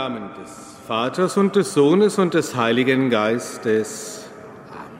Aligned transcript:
Namen 0.00 0.30
des 0.40 0.78
Vaters 0.86 1.36
und 1.36 1.56
des 1.56 1.74
Sohnes 1.74 2.18
und 2.18 2.32
des 2.32 2.56
Heiligen 2.56 3.10
Geistes. 3.10 4.24
Amen. 4.70 4.98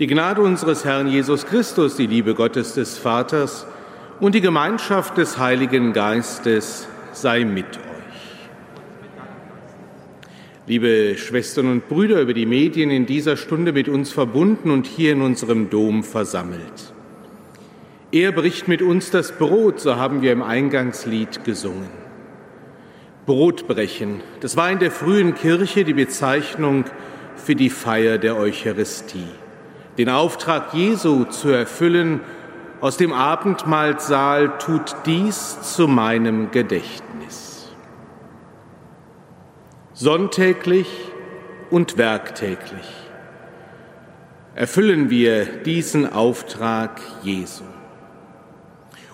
Die 0.00 0.08
Gnade 0.08 0.42
unseres 0.42 0.84
Herrn 0.84 1.06
Jesus 1.06 1.46
Christus, 1.46 1.94
die 1.94 2.08
Liebe 2.08 2.34
Gottes 2.34 2.74
des 2.74 2.98
Vaters 2.98 3.68
und 4.18 4.34
die 4.34 4.40
Gemeinschaft 4.40 5.16
des 5.16 5.38
Heiligen 5.38 5.92
Geistes 5.92 6.88
sei 7.12 7.44
mit 7.44 7.66
euch. 7.66 8.38
Liebe 10.66 11.16
Schwestern 11.16 11.70
und 11.70 11.88
Brüder 11.88 12.20
über 12.20 12.34
die 12.34 12.46
Medien 12.46 12.90
in 12.90 13.06
dieser 13.06 13.36
Stunde 13.36 13.72
mit 13.72 13.88
uns 13.88 14.10
verbunden 14.10 14.72
und 14.72 14.88
hier 14.88 15.12
in 15.12 15.22
unserem 15.22 15.70
Dom 15.70 16.02
versammelt. 16.02 16.92
Er 18.10 18.32
bricht 18.32 18.66
mit 18.66 18.82
uns 18.82 19.12
das 19.12 19.30
Brot, 19.30 19.78
so 19.78 19.94
haben 19.94 20.20
wir 20.20 20.32
im 20.32 20.42
Eingangslied 20.42 21.44
gesungen. 21.44 22.07
Brotbrechen. 23.28 24.22
Das 24.40 24.56
war 24.56 24.70
in 24.70 24.78
der 24.78 24.90
frühen 24.90 25.34
Kirche 25.34 25.84
die 25.84 25.92
Bezeichnung 25.92 26.86
für 27.36 27.54
die 27.54 27.68
Feier 27.68 28.16
der 28.16 28.36
Eucharistie. 28.36 29.28
Den 29.98 30.08
Auftrag 30.08 30.72
Jesu 30.72 31.24
zu 31.24 31.50
erfüllen 31.50 32.20
aus 32.80 32.96
dem 32.96 33.12
Abendmahlsaal 33.12 34.56
tut 34.58 34.96
dies 35.04 35.60
zu 35.60 35.86
meinem 35.88 36.52
Gedächtnis. 36.52 37.70
Sonntäglich 39.92 40.88
und 41.70 41.98
werktäglich 41.98 42.88
erfüllen 44.54 45.10
wir 45.10 45.44
diesen 45.44 46.10
Auftrag 46.10 47.02
Jesu. 47.22 47.64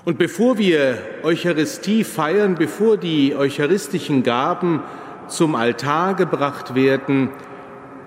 Und 0.05 0.19
bevor 0.19 0.59
wir 0.59 0.99
Eucharistie 1.23 2.05
feiern, 2.05 2.57
bevor 2.57 2.99
die 2.99 3.35
eucharistischen 3.35 4.23
Gaben 4.23 4.83
zum 5.29 5.55
Altar 5.55 6.15
gebracht 6.15 6.75
werden, 6.75 7.31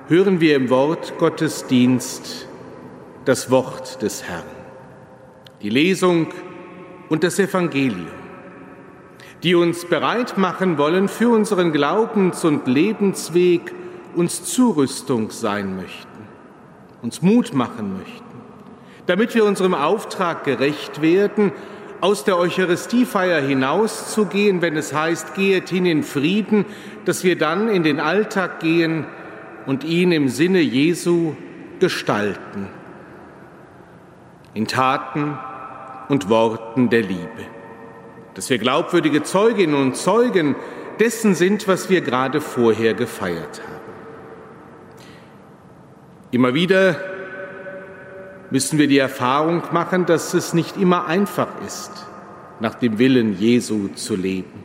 hören 0.07 0.40
wir 0.40 0.56
im 0.56 0.69
Wort 0.69 1.18
Gottesdienst 1.18 2.47
das 3.25 3.50
Wort 3.50 4.02
des 4.03 4.24
Herrn, 4.24 4.44
die 5.63 5.69
Lesung 5.69 6.28
und 7.09 7.24
das 7.24 7.40
Evangelium, 7.40 8.07
die 9.41 9.56
uns 9.56 9.84
bereit 9.86 10.38
machen 10.38 10.78
wollen 10.78 11.07
für 11.07 11.30
unseren 11.30 11.72
Glaubens- 11.72 12.46
und 12.46 12.68
Lebensweg, 12.68 13.74
uns 14.16 14.44
Zurüstung 14.44 15.31
sein 15.31 15.75
möchten, 15.75 16.28
uns 17.02 17.24
Mut 17.24 17.56
machen 17.56 17.97
möchten, 17.97 18.24
damit 19.07 19.34
wir 19.34 19.46
unserem 19.46 19.74
Auftrag 19.74 20.44
gerecht 20.44 21.02
werden, 21.02 21.52
aus 22.02 22.24
der 22.24 22.38
Eucharistiefeier 22.38 23.41
hinauszugehen, 23.41 24.62
wenn 24.62 24.78
es 24.78 24.94
heißt, 24.94 25.34
gehet 25.34 25.69
hin 25.69 25.85
in 25.85 26.03
Frieden, 26.03 26.66
dass 27.06 27.24
wir 27.24 27.38
dann 27.38 27.69
in 27.69 27.84
den 27.84 28.00
Alltag 28.00 28.59
gehen 28.59 29.06
und 29.66 29.84
ihn 29.84 30.12
im 30.12 30.30
Sinne 30.30 30.59
Jesu 30.59 31.36
gestalten, 31.80 32.68
in 34.53 34.68
Taten 34.68 35.38
und 36.09 36.30
Worten 36.30 36.90
der 36.90 37.02
Liebe, 37.02 37.46
dass 38.34 38.50
wir 38.50 38.57
glaubwürdige 38.57 39.24
Zeuginnen 39.24 39.75
und 39.75 39.96
Zeugen 39.96 40.56
dessen 41.00 41.36
sind, 41.36 41.68
was 41.68 41.90
wir 41.90 42.02
gerade 42.02 42.41
vorher 42.41 42.94
gefeiert 42.94 43.62
haben. 43.63 43.78
Immer 46.31 46.53
wieder 46.53 47.17
müssen 48.50 48.80
wir 48.80 48.88
die 48.88 48.97
Erfahrung 48.97 49.63
machen, 49.72 50.06
dass 50.06 50.34
es 50.34 50.53
nicht 50.53 50.78
immer 50.78 51.06
einfach 51.08 51.50
ist, 51.66 51.91
nach 52.59 52.75
dem 52.75 53.00
Willen 53.00 53.38
Jesu 53.38 53.90
zu 53.90 54.16
leben. 54.16 54.63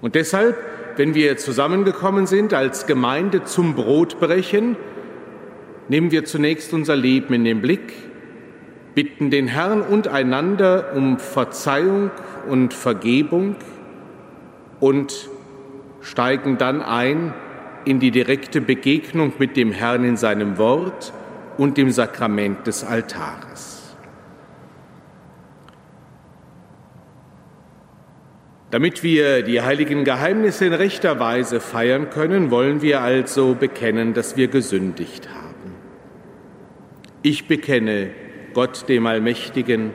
Und 0.00 0.14
deshalb, 0.14 0.56
wenn 0.96 1.14
wir 1.14 1.36
zusammengekommen 1.36 2.26
sind 2.26 2.54
als 2.54 2.86
Gemeinde 2.86 3.44
zum 3.44 3.74
Brotbrechen, 3.74 4.76
nehmen 5.88 6.10
wir 6.10 6.24
zunächst 6.24 6.72
unser 6.72 6.96
Leben 6.96 7.34
in 7.34 7.44
den 7.44 7.60
Blick, 7.60 7.92
bitten 8.94 9.30
den 9.30 9.46
Herrn 9.46 9.82
und 9.82 10.08
einander 10.08 10.92
um 10.94 11.18
Verzeihung 11.18 12.10
und 12.48 12.74
Vergebung 12.74 13.56
und 14.80 15.28
steigen 16.00 16.58
dann 16.58 16.82
ein 16.82 17.34
in 17.84 18.00
die 18.00 18.10
direkte 18.10 18.60
Begegnung 18.60 19.32
mit 19.38 19.56
dem 19.56 19.72
Herrn 19.72 20.04
in 20.04 20.16
seinem 20.16 20.58
Wort 20.58 21.12
und 21.60 21.76
dem 21.76 21.90
Sakrament 21.90 22.66
des 22.66 22.84
Altares. 22.84 23.94
Damit 28.70 29.02
wir 29.02 29.42
die 29.42 29.60
heiligen 29.60 30.04
Geheimnisse 30.04 30.64
in 30.64 30.72
rechter 30.72 31.20
Weise 31.20 31.60
feiern 31.60 32.08
können, 32.08 32.50
wollen 32.50 32.80
wir 32.80 33.02
also 33.02 33.54
bekennen, 33.54 34.14
dass 34.14 34.38
wir 34.38 34.48
gesündigt 34.48 35.28
haben. 35.28 35.74
Ich 37.20 37.46
bekenne 37.46 38.08
Gott 38.54 38.88
dem 38.88 39.04
Allmächtigen 39.04 39.90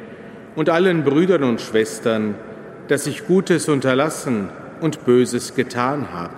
und 0.56 0.69
allen 0.69 1.04
Brüdern 1.04 1.42
und 1.42 1.62
Schwestern, 1.62 2.36
dass 2.89 3.07
ich 3.07 3.25
Gutes 3.25 3.69
unterlassen 3.69 4.50
und 4.81 5.04
Böses 5.04 5.56
getan 5.56 6.13
habe. 6.13 6.36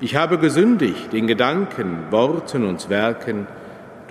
Ich 0.00 0.16
habe 0.16 0.36
gesündigt 0.38 1.14
in 1.14 1.28
Gedanken, 1.28 2.10
Worten 2.10 2.66
und 2.66 2.90
Werken, 2.90 3.46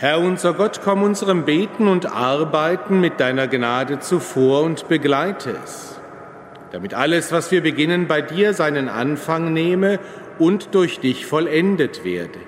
Herr 0.00 0.18
unser 0.20 0.54
Gott, 0.54 0.80
komm 0.82 1.02
unserem 1.02 1.44
Beten 1.44 1.86
und 1.86 2.10
Arbeiten 2.10 3.02
mit 3.02 3.20
deiner 3.20 3.48
Gnade 3.48 3.98
zuvor 3.98 4.62
und 4.62 4.88
begleite 4.88 5.54
es, 5.62 6.00
damit 6.72 6.94
alles, 6.94 7.32
was 7.32 7.50
wir 7.50 7.60
beginnen, 7.60 8.06
bei 8.06 8.22
dir 8.22 8.54
seinen 8.54 8.88
Anfang 8.88 9.52
nehme 9.52 9.98
und 10.38 10.74
durch 10.74 11.00
dich 11.00 11.26
vollendet 11.26 12.02
werde. 12.02 12.38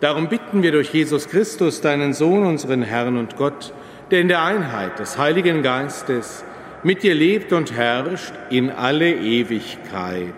Darum 0.00 0.30
bitten 0.30 0.62
wir 0.62 0.72
durch 0.72 0.88
Jesus 0.94 1.28
Christus, 1.28 1.82
deinen 1.82 2.14
Sohn, 2.14 2.46
unseren 2.46 2.80
Herrn 2.80 3.18
und 3.18 3.36
Gott, 3.36 3.74
der 4.10 4.22
in 4.22 4.28
der 4.28 4.42
Einheit 4.42 4.98
des 4.98 5.18
Heiligen 5.18 5.62
Geistes 5.62 6.46
mit 6.82 7.02
dir 7.02 7.14
lebt 7.14 7.52
und 7.52 7.76
herrscht 7.76 8.32
in 8.48 8.70
alle 8.70 9.12
Ewigkeit. 9.16 10.32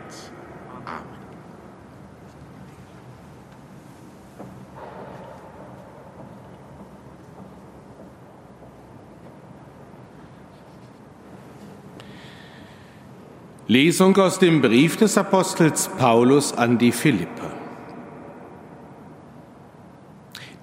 Lesung 13.73 14.15
aus 14.19 14.39
dem 14.39 14.61
Brief 14.61 14.99
des 14.99 15.17
Apostels 15.17 15.89
Paulus 15.97 16.53
an 16.53 16.77
die 16.77 16.93
Philipper. 16.93 17.51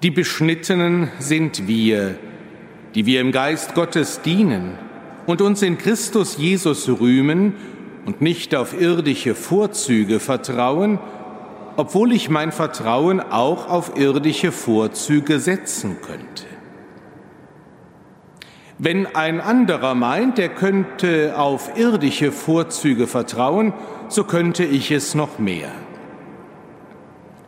Die 0.04 0.12
Beschnittenen 0.12 1.10
sind 1.18 1.66
wir, 1.66 2.14
die 2.94 3.06
wir 3.06 3.20
im 3.20 3.32
Geist 3.32 3.74
Gottes 3.74 4.22
dienen 4.22 4.78
und 5.26 5.42
uns 5.42 5.60
in 5.62 5.76
Christus 5.76 6.36
Jesus 6.36 6.88
rühmen 6.88 7.54
und 8.06 8.20
nicht 8.20 8.54
auf 8.54 8.80
irdische 8.80 9.34
Vorzüge 9.34 10.20
vertrauen, 10.20 11.00
obwohl 11.74 12.12
ich 12.12 12.30
mein 12.30 12.52
Vertrauen 12.52 13.18
auch 13.18 13.68
auf 13.68 13.98
irdische 13.98 14.52
Vorzüge 14.52 15.40
setzen 15.40 15.96
könnte. 16.00 16.49
Wenn 18.82 19.14
ein 19.14 19.42
anderer 19.42 19.94
meint, 19.94 20.38
er 20.38 20.48
könnte 20.48 21.34
auf 21.36 21.76
irdische 21.76 22.32
Vorzüge 22.32 23.06
vertrauen, 23.06 23.74
so 24.08 24.24
könnte 24.24 24.64
ich 24.64 24.90
es 24.90 25.14
noch 25.14 25.38
mehr. 25.38 25.68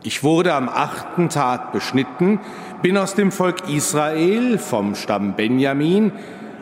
Ich 0.03 0.23
wurde 0.23 0.53
am 0.53 0.69
achten 0.69 1.29
Tag 1.29 1.71
beschnitten, 1.71 2.39
bin 2.83 2.99
aus 2.99 3.15
dem 3.15 3.31
Volk 3.31 3.67
Israel 3.67 4.59
vom 4.59 4.93
Stamm 4.93 5.33
Benjamin, 5.35 6.11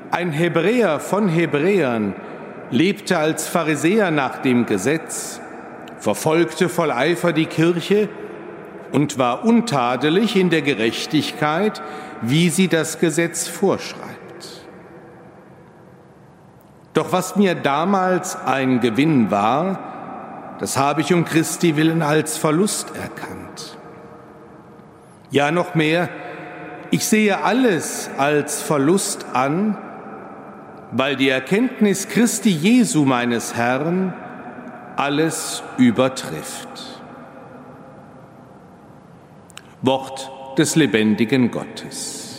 ein 0.10 0.32
Hebräer 0.32 1.02
von 1.02 1.28
Hebräern, 1.28 2.16
lebte 2.70 3.18
als 3.18 3.50
Pharisäer 3.50 4.10
nach 4.10 4.38
dem 4.38 4.66
Gesetz, 4.66 5.42
verfolgte 6.00 6.70
voll 6.70 6.92
Eifer 6.92 7.34
die 7.34 7.48
Kirche 7.48 8.08
und 8.94 9.18
war 9.18 9.44
untadelig 9.44 10.38
in 10.38 10.50
der 10.50 10.62
Gerechtigkeit, 10.62 11.82
wie 12.22 12.48
sie 12.48 12.70
das 12.70 13.00
Gesetz 13.00 13.50
vorschreibt. 13.50 14.21
Doch 16.94 17.12
was 17.12 17.36
mir 17.36 17.56
damals 17.56 18.36
ein 18.36 18.82
Gewinn 18.82 19.32
war, 19.32 19.80
das 20.60 20.78
habe 20.78 21.02
ich 21.02 21.14
um 21.14 21.26
Christi 21.26 21.76
willen 21.76 22.02
als 22.02 22.38
Verlust 22.38 22.96
erkannt. 22.96 23.78
Ja, 25.32 25.52
noch 25.52 25.76
mehr, 25.76 26.10
ich 26.92 27.06
sehe 27.06 27.44
alles 27.44 28.10
als 28.18 28.62
Verlust 28.62 29.26
an, 29.34 29.78
weil 30.92 31.16
die 31.16 31.30
Erkenntnis 31.30 32.10
Christi 32.10 32.50
Jesu 32.50 33.06
meines 33.06 33.56
Herrn 33.56 34.14
alles 34.98 35.64
übertrifft. 35.78 37.02
Wort 39.82 40.30
des 40.58 40.76
lebendigen 40.76 41.50
Gottes. 41.50 42.31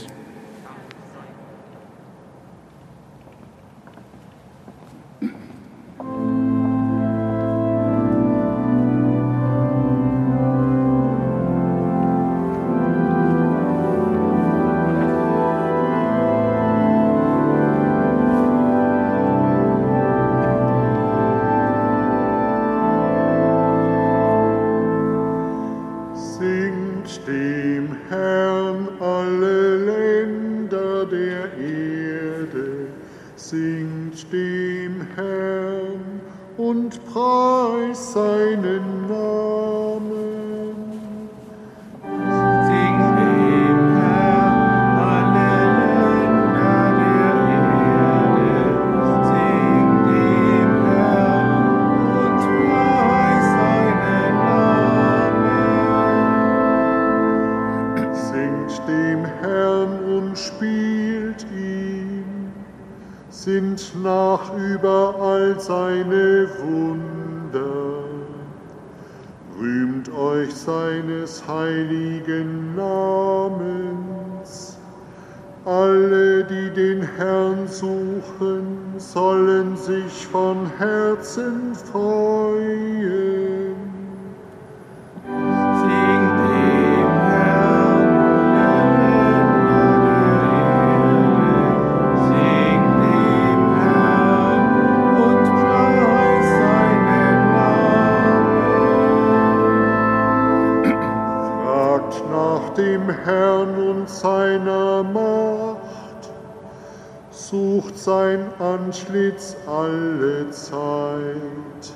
Antlitz 108.59 109.56
alle 109.67 110.51
Zeit. 110.51 111.93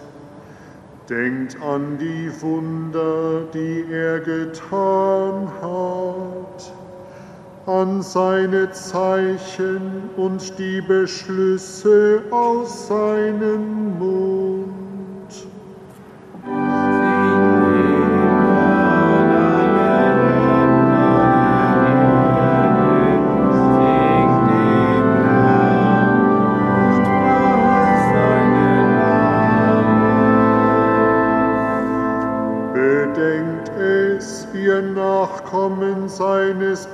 Denkt 1.09 1.57
an 1.63 1.99
die 1.99 2.31
Wunder, 2.43 3.43
die 3.55 3.85
er 3.93 4.21
getan 4.21 5.49
hat, 5.63 6.73
an 7.67 8.03
seine 8.03 8.71
Zeichen 8.73 10.11
und 10.17 10.59
die 10.59 10.81
Beschlüsse 10.81 12.23
aus 12.31 12.89
seinem 12.89 13.99
Mund. 13.99 14.66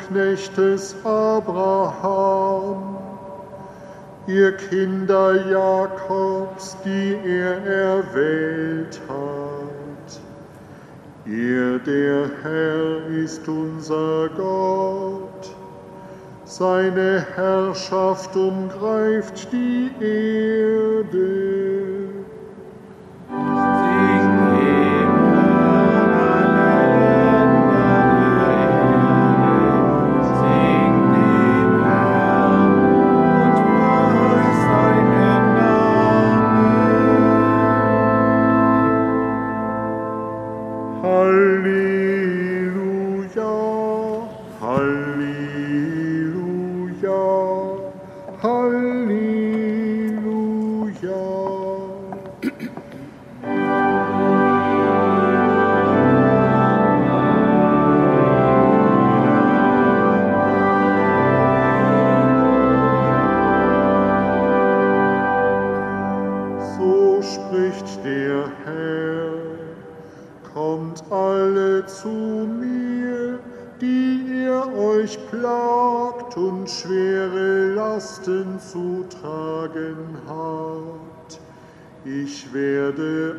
Knechtes 0.09 0.95
Abraham, 1.05 2.97
ihr 4.27 4.53
Kinder 4.57 5.49
Jakobs, 5.51 6.77
die 6.85 7.17
er 7.25 7.65
erwählt 7.65 9.01
hat. 9.09 10.21
Er, 11.25 11.79
der 11.79 12.31
Herr, 12.43 13.07
ist 13.07 13.47
unser 13.49 14.29
Gott. 14.31 15.55
Seine 16.45 17.25
Herrschaft 17.35 18.37
umgreift 18.37 19.53
die 19.53 19.91
Erde. 20.01 21.72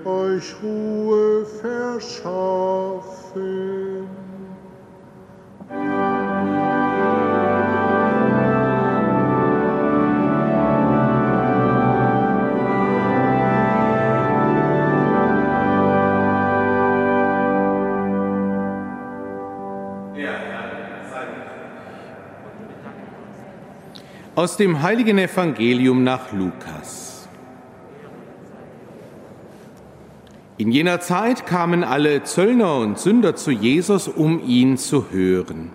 Euch 0.05 0.55
Ruhe 0.61 1.45
verschaffen. 1.45 2.83
Aus 24.35 24.57
dem 24.57 24.81
heiligen 24.81 25.19
Evangelium 25.19 26.03
nach 26.03 26.31
Lukas. 26.33 27.02
In 30.57 30.71
jener 30.71 30.99
Zeit 30.99 31.45
kamen 31.45 31.83
alle 31.83 32.23
Zöllner 32.23 32.77
und 32.77 32.99
Sünder 32.99 33.35
zu 33.35 33.51
Jesus, 33.51 34.07
um 34.07 34.39
ihn 34.45 34.77
zu 34.77 35.11
hören. 35.11 35.71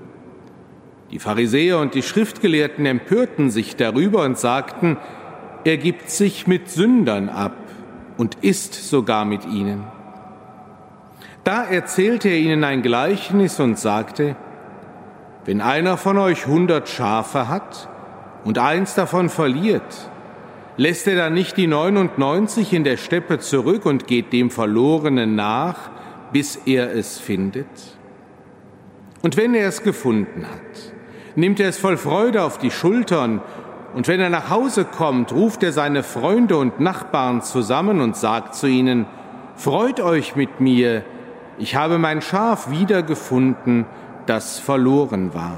Die 1.11 1.19
Pharisäer 1.19 1.79
und 1.79 1.95
die 1.95 2.03
Schriftgelehrten 2.03 2.87
empörten 2.87 3.51
sich 3.51 3.77
darüber 3.77 4.23
und 4.25 4.39
sagten, 4.39 4.97
er 5.65 5.79
gibt 5.79 6.11
sich 6.11 6.47
mit 6.47 6.69
Sündern 6.69 7.29
ab 7.29 7.57
und 8.17 8.37
isst 8.43 8.75
sogar 8.75 9.25
mit 9.25 9.47
ihnen. 9.47 9.85
Da 11.45 11.65
erzählte 11.65 12.29
er 12.29 12.39
ihnen 12.39 12.63
ein 12.63 12.83
Gleichnis 12.83 13.59
und 13.59 13.79
sagte, 13.79 14.37
wenn 15.45 15.61
einer 15.61 15.97
von 15.97 16.19
euch 16.19 16.47
hundert 16.47 16.89
Schafe 16.89 17.49
hat, 17.49 17.89
und 18.45 18.59
eins 18.59 18.95
davon 18.95 19.29
verliert, 19.29 20.11
lässt 20.79 21.07
er 21.07 21.17
dann 21.17 21.35
nicht 21.35 21.57
die 21.59 21.67
99 21.67 22.73
in 22.73 22.85
der 22.85 22.97
Steppe 22.97 23.41
zurück 23.41 23.85
und 23.85 24.07
geht 24.07 24.33
dem 24.33 24.51
Verlorenen 24.51 25.35
nach, 25.35 25.91
bis 26.33 26.57
er 26.65 26.95
es 26.95 27.19
findet? 27.19 27.67
Und 29.21 29.37
wenn 29.37 29.55
er 29.55 29.69
es 29.69 29.83
gefunden 29.83 30.47
hat, 30.47 30.95
nimmt 31.35 31.61
er 31.61 31.69
es 31.69 31.79
voll 31.79 31.99
Freude 31.99 32.43
auf 32.43 32.57
die 32.57 32.71
Schultern, 32.71 33.43
und 33.95 34.07
wenn 34.07 34.21
er 34.21 34.29
nach 34.29 34.51
Hause 34.51 34.85
kommt, 34.85 35.33
ruft 35.33 35.63
er 35.63 35.73
seine 35.73 36.03
Freunde 36.03 36.59
und 36.59 36.79
Nachbarn 36.79 37.41
zusammen 37.43 38.01
und 38.01 38.17
sagt 38.17 38.55
zu 38.55 38.67
ihnen, 38.67 39.07
Freut 39.57 39.99
euch 39.99 40.37
mit 40.37 40.61
mir, 40.61 41.03
ich 41.59 41.75
habe 41.75 41.99
mein 41.99 42.23
Schaf 42.23 42.71
wiedergefunden, 42.71 43.87
das 44.27 44.61
verloren 44.61 45.35
war. 45.35 45.57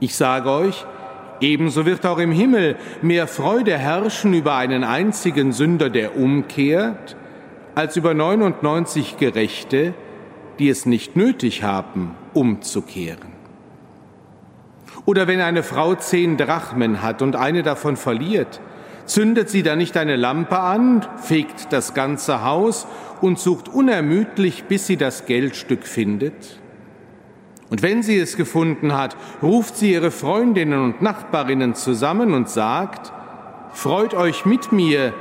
Ich 0.00 0.16
sage 0.16 0.50
euch, 0.50 0.84
ebenso 1.42 1.86
wird 1.86 2.06
auch 2.06 2.18
im 2.18 2.32
Himmel 2.32 2.76
mehr 3.02 3.26
Freude 3.26 3.76
herrschen 3.76 4.32
über 4.34 4.56
einen 4.56 4.84
einzigen 4.84 5.52
Sünder, 5.52 5.90
der 5.90 6.16
umkehrt, 6.16 7.16
als 7.74 7.96
über 7.96 8.14
99 8.14 9.16
Gerechte, 9.16 9.94
die 10.58 10.68
es 10.68 10.86
nicht 10.86 11.16
nötig 11.16 11.62
haben, 11.62 12.14
umzukehren. 12.34 13.32
Oder 15.04 15.26
wenn 15.26 15.40
eine 15.40 15.62
Frau 15.62 15.94
zehn 15.94 16.36
Drachmen 16.36 17.02
hat 17.02 17.22
und 17.22 17.34
eine 17.34 17.62
davon 17.62 17.96
verliert, 17.96 18.60
zündet 19.04 19.50
sie 19.50 19.62
dann 19.62 19.78
nicht 19.78 19.96
eine 19.96 20.16
Lampe 20.16 20.58
an, 20.58 21.04
fegt 21.20 21.72
das 21.72 21.94
ganze 21.94 22.44
Haus 22.44 22.86
und 23.20 23.38
sucht 23.38 23.68
unermüdlich, 23.68 24.64
bis 24.64 24.86
sie 24.86 24.96
das 24.96 25.26
Geldstück 25.26 25.86
findet? 25.86 26.61
Und 27.72 27.80
wenn 27.80 28.02
sie 28.02 28.18
es 28.18 28.36
gefunden 28.36 28.92
hat, 28.92 29.16
ruft 29.42 29.78
sie 29.78 29.94
ihre 29.94 30.10
Freundinnen 30.10 30.78
und 30.78 31.00
Nachbarinnen 31.00 31.74
zusammen 31.74 32.34
und 32.34 32.50
sagt, 32.50 33.10
Freut 33.72 34.12
euch 34.12 34.44
mit 34.44 34.72
mir, 34.72 35.14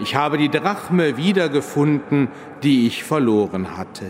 ich 0.00 0.14
habe 0.14 0.38
die 0.38 0.48
Drachme 0.48 1.18
wiedergefunden, 1.18 2.28
die 2.62 2.86
ich 2.86 3.04
verloren 3.04 3.76
hatte. 3.76 4.06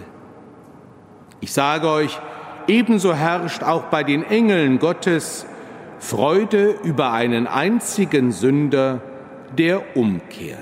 Ich 1.41 1.53
sage 1.53 1.89
euch, 1.89 2.21
ebenso 2.69 3.15
herrscht 3.15 3.65
auch 3.65 3.87
bei 3.87 4.05
den 4.05 4.23
Engeln 4.23 4.79
Gottes 4.79 5.45
Freude 5.99 6.77
über 6.85 7.11
einen 7.11 7.49
einzigen 7.49 8.31
Sünder, 8.31 9.01
der 9.59 9.97
umkehrt. 9.97 10.57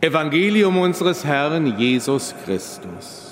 Evangelium 0.00 0.78
unseres 0.78 1.26
Herrn 1.26 1.78
Jesus 1.78 2.34
Christus. 2.46 3.31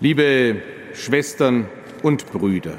Liebe 0.00 0.62
Schwestern 0.94 1.66
und 2.04 2.30
Brüder, 2.30 2.74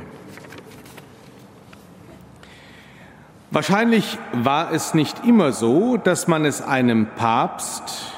wahrscheinlich 3.52 4.18
war 4.32 4.72
es 4.72 4.94
nicht 4.94 5.26
immer 5.26 5.52
so, 5.52 5.98
dass 5.98 6.30
man 6.30 6.46
es 6.46 6.62
einem 6.62 7.08
Papst 7.18 8.14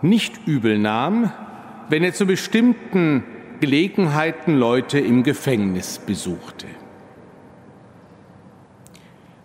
nicht 0.00 0.46
übel 0.46 0.78
nahm, 0.78 1.32
wenn 1.90 2.02
er 2.02 2.14
zu 2.14 2.24
bestimmten 2.24 3.24
Gelegenheiten 3.60 4.56
Leute 4.56 4.98
im 4.98 5.22
Gefängnis 5.22 5.98
besuchte. 5.98 6.66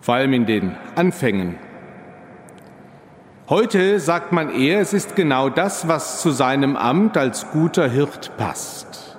Vor 0.00 0.14
allem 0.14 0.32
in 0.32 0.46
den 0.46 0.74
Anfängen 0.96 1.56
Heute 3.48 3.98
sagt 3.98 4.30
man 4.32 4.50
eher, 4.50 4.78
es 4.78 4.92
ist 4.92 5.16
genau 5.16 5.48
das, 5.48 5.88
was 5.88 6.20
zu 6.20 6.32
seinem 6.32 6.76
Amt 6.76 7.16
als 7.16 7.50
guter 7.50 7.88
Hirt 7.88 8.36
passt. 8.36 9.16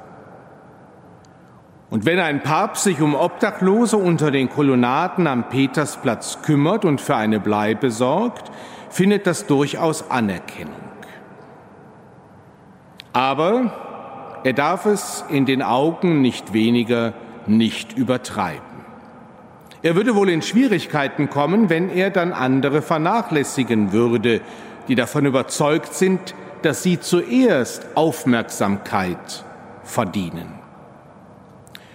Und 1.90 2.06
wenn 2.06 2.20
ein 2.20 2.44
Papst 2.44 2.84
sich 2.84 3.02
um 3.02 3.16
Obdachlose 3.16 3.98
unter 3.98 4.30
den 4.30 4.48
Kolonnaden 4.48 5.26
am 5.26 5.50
Petersplatz 5.50 6.44
kümmert 6.44 6.86
und 6.86 7.02
für 7.02 7.16
eine 7.16 7.40
Bleibe 7.40 7.90
sorgt, 7.90 8.52
findet 8.92 9.26
das 9.26 9.48
durchaus 9.48 10.12
Anerkennung. 10.12 10.76
Aber 13.14 13.74
er 14.44 14.54
darf 14.54 14.86
es 14.86 15.26
in 15.30 15.48
den 15.48 15.64
Augen 15.64 16.22
nicht 16.22 16.54
weniger 16.54 17.14
nicht 17.48 17.98
übertreiben. 17.98 18.69
Er 19.82 19.96
würde 19.96 20.16
wohl 20.16 20.30
in 20.30 20.42
Schwierigkeiten 20.42 21.30
kommen, 21.30 21.70
wenn 21.70 21.90
er 21.90 22.10
dann 22.10 22.34
andere 22.34 22.82
vernachlässigen 22.82 23.94
würde, 23.94 24.42
die 24.88 24.96
davon 24.96 25.26
überzeugt 25.26 25.94
sind, 25.94 26.36
dass 26.64 26.84
sie 26.84 27.00
zuerst 27.00 27.86
Aufmerksamkeit 27.96 29.46
verdienen. 29.84 30.60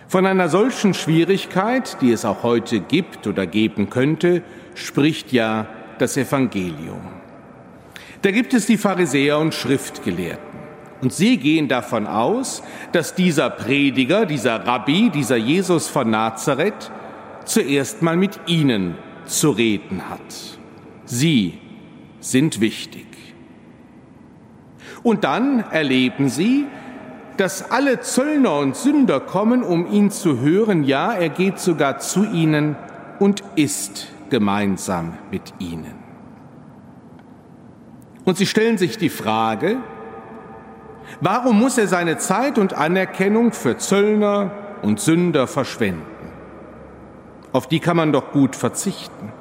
Von 0.09 0.27
einer 0.27 0.49
solchen 0.49 0.95
Schwierigkeit, 0.95 2.01
die 2.01 2.13
es 2.13 2.25
auch 2.25 2.43
heute 2.43 2.81
gibt 2.81 3.27
oder 3.27 3.47
geben 3.47 3.91
könnte, 3.91 4.43
spricht 4.75 5.33
ja 5.33 5.67
das 5.99 6.17
Evangelium. 6.17 7.03
Da 8.23 8.31
gibt 8.31 8.55
es 8.55 8.65
die 8.65 8.79
Pharisäer 8.79 9.39
und 9.39 9.53
Schriftgelehrten. 9.53 10.55
Und 11.03 11.13
sie 11.13 11.37
gehen 11.37 11.69
davon 11.69 12.07
aus, 12.07 12.63
dass 12.93 13.15
dieser 13.15 13.51
Prediger, 13.51 14.25
dieser 14.25 14.67
Rabbi, 14.67 15.11
dieser 15.11 15.37
Jesus 15.37 15.89
von 15.89 16.09
Nazareth 16.09 16.91
zuerst 17.47 18.03
mal 18.03 18.17
mit 18.17 18.41
ihnen 18.47 18.97
zu 19.27 19.51
reden 19.51 20.09
hat. 20.09 20.21
Sie 21.05 21.59
sind 22.21 22.61
wichtig. 22.61 23.07
Und 25.03 25.25
dann 25.25 25.61
erleben 25.71 26.29
sie, 26.29 26.67
dass 27.37 27.71
alle 27.71 28.01
Zöllner 28.01 28.59
und 28.59 28.77
Sünder 28.77 29.21
kommen, 29.21 29.63
um 29.63 29.91
ihn 29.91 30.11
zu 30.11 30.41
hören. 30.41 30.85
Ja, 30.85 31.13
er 31.13 31.29
geht 31.29 31.59
sogar 31.59 31.99
zu 31.99 32.25
ihnen 32.25 32.77
und 33.19 33.43
isst 33.57 34.09
gemeinsam 34.31 35.19
mit 35.31 35.55
ihnen. 35.59 35.95
Und 38.25 38.39
sie 38.39 38.47
stellen 38.47 38.79
sich 38.79 38.97
die 38.97 39.11
Frage, 39.11 39.77
warum 41.21 41.59
muss 41.59 41.77
er 41.77 41.89
seine 41.89 42.17
Zeit 42.17 42.59
und 42.59 42.73
Anerkennung 42.73 43.53
für 43.53 43.77
Zöllner 43.77 44.53
und 44.83 45.01
Sünder 45.01 45.47
verschwenden? 45.47 46.14
Auf 47.55 47.69
die 47.69 47.79
kann 47.79 47.97
man 47.97 48.13
doch 48.13 48.33
gut 48.33 48.57
verzichten. 48.57 49.33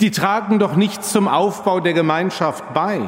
Die 0.00 0.10
tragen 0.10 0.58
doch 0.58 0.74
nichts 0.74 1.12
zum 1.12 1.28
Aufbau 1.28 1.78
der 1.78 1.92
Gemeinschaft 1.92 2.74
bei. 2.74 3.00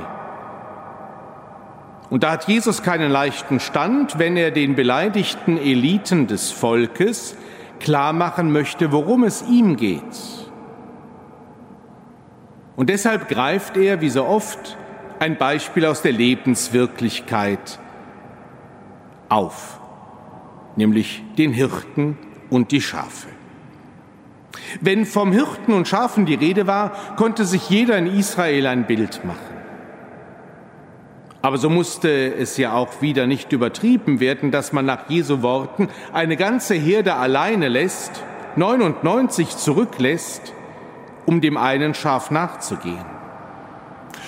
Und 2.11 2.23
da 2.23 2.31
hat 2.31 2.47
Jesus 2.47 2.85
keinen 2.85 3.11
leichten 3.11 3.59
Stand, 3.59 4.21
wenn 4.21 4.37
er 4.37 4.53
den 4.53 4.77
beleidigten 4.77 5.59
Eliten 5.59 6.29
des 6.29 6.53
Volkes 6.53 7.37
klar 7.81 8.13
machen 8.13 8.53
möchte, 8.53 8.93
worum 8.93 9.25
es 9.25 9.43
ihm 9.43 9.77
geht. 9.77 10.05
Und 12.77 12.89
deshalb 12.89 13.27
greift 13.29 13.77
er, 13.77 14.01
wie 14.01 14.11
so 14.11 14.25
oft, 14.25 14.79
ein 15.19 15.39
Beispiel 15.39 15.85
aus 15.87 16.03
der 16.03 16.13
Lebenswirklichkeit 16.13 17.81
auf, 19.29 19.81
nämlich 20.77 21.25
den 21.37 21.53
Hirten 21.53 22.17
und 22.49 22.71
die 22.71 22.81
Schafe. 22.81 23.27
Wenn 24.81 25.07
vom 25.07 25.33
Hirten 25.33 25.73
und 25.73 25.89
Schafen 25.89 26.27
die 26.27 26.35
Rede 26.35 26.67
war, 26.67 26.93
konnte 27.17 27.45
sich 27.45 27.71
jeder 27.71 27.97
in 27.99 28.07
Israel 28.07 28.67
ein 28.67 28.87
Bild 28.87 29.25
machen. 29.25 29.61
Aber 31.43 31.57
so 31.57 31.71
musste 31.71 32.35
es 32.35 32.57
ja 32.57 32.75
auch 32.75 33.01
wieder 33.01 33.27
nicht 33.27 33.53
übertrieben 33.53 34.21
werden, 34.21 34.51
dass 34.51 34.73
man 34.73 34.85
nach 34.85 35.09
Jesu 35.09 35.43
Worten 35.43 35.89
eine 36.13 36.37
ganze 36.37 36.75
Herde 36.75 37.15
alleine 37.15 37.69
lässt, 37.69 38.23
99 38.57 39.57
zurücklässt, 39.57 40.53
um 41.25 41.41
dem 41.41 41.57
einen 41.57 41.95
Schaf 41.95 42.31
nachzugehen. 42.31 43.07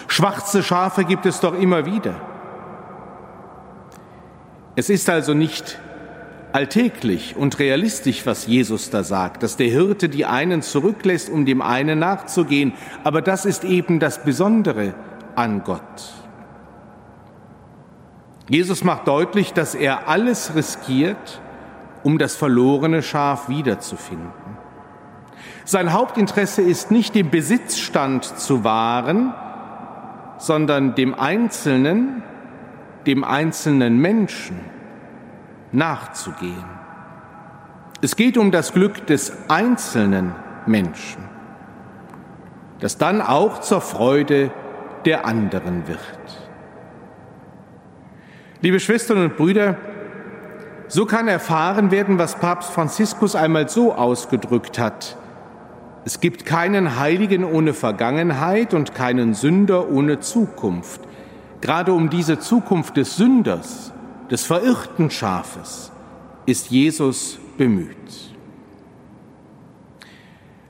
Schwarze 0.06 0.62
Schafe 0.62 1.04
gibt 1.04 1.26
es 1.26 1.40
doch 1.40 1.58
immer 1.58 1.84
wieder. 1.84 2.14
Es 4.74 4.88
ist 4.88 5.10
also 5.10 5.34
nicht 5.34 5.78
alltäglich 6.52 7.36
und 7.36 7.58
realistisch, 7.58 8.26
was 8.26 8.46
Jesus 8.46 8.90
da 8.90 9.04
sagt, 9.04 9.42
dass 9.42 9.56
der 9.56 9.68
Hirte 9.68 10.08
die 10.08 10.26
einen 10.26 10.62
zurücklässt, 10.62 11.30
um 11.30 11.46
dem 11.46 11.62
einen 11.62 11.98
nachzugehen. 11.98 12.74
Aber 13.04 13.22
das 13.22 13.44
ist 13.44 13.64
eben 13.64 14.00
das 14.00 14.22
Besondere 14.24 14.94
an 15.34 15.64
Gott. 15.64 16.12
Jesus 18.48 18.84
macht 18.84 19.08
deutlich, 19.08 19.52
dass 19.52 19.74
er 19.74 20.08
alles 20.08 20.54
riskiert, 20.54 21.40
um 22.02 22.18
das 22.18 22.36
verlorene 22.36 23.02
Schaf 23.02 23.48
wiederzufinden. 23.48 24.30
Sein 25.64 25.92
Hauptinteresse 25.92 26.60
ist 26.60 26.90
nicht 26.90 27.14
den 27.14 27.30
Besitzstand 27.30 28.24
zu 28.24 28.64
wahren, 28.64 29.32
sondern 30.38 30.96
dem 30.96 31.14
Einzelnen, 31.14 32.22
dem 33.06 33.22
einzelnen 33.22 33.98
Menschen 33.98 34.58
nachzugehen. 35.72 36.64
Es 38.00 38.16
geht 38.16 38.36
um 38.36 38.50
das 38.50 38.72
Glück 38.72 39.06
des 39.06 39.32
einzelnen 39.48 40.34
Menschen, 40.66 41.22
das 42.80 42.98
dann 42.98 43.20
auch 43.22 43.60
zur 43.60 43.80
Freude 43.80 44.50
der 45.04 45.24
anderen 45.24 45.86
wird. 45.88 45.98
Liebe 48.60 48.80
Schwestern 48.80 49.18
und 49.18 49.36
Brüder, 49.36 49.76
so 50.88 51.06
kann 51.06 51.26
erfahren 51.26 51.90
werden, 51.90 52.18
was 52.18 52.36
Papst 52.36 52.70
Franziskus 52.70 53.34
einmal 53.34 53.68
so 53.68 53.94
ausgedrückt 53.94 54.78
hat. 54.78 55.16
Es 56.04 56.20
gibt 56.20 56.44
keinen 56.44 56.98
Heiligen 56.98 57.44
ohne 57.44 57.74
Vergangenheit 57.74 58.74
und 58.74 58.94
keinen 58.94 59.34
Sünder 59.34 59.88
ohne 59.88 60.20
Zukunft. 60.20 61.00
Gerade 61.60 61.92
um 61.92 62.10
diese 62.10 62.40
Zukunft 62.40 62.96
des 62.96 63.16
Sünders, 63.16 63.91
des 64.32 64.44
verirrten 64.44 65.10
Schafes, 65.10 65.92
ist 66.46 66.70
Jesus 66.70 67.38
bemüht. 67.58 67.96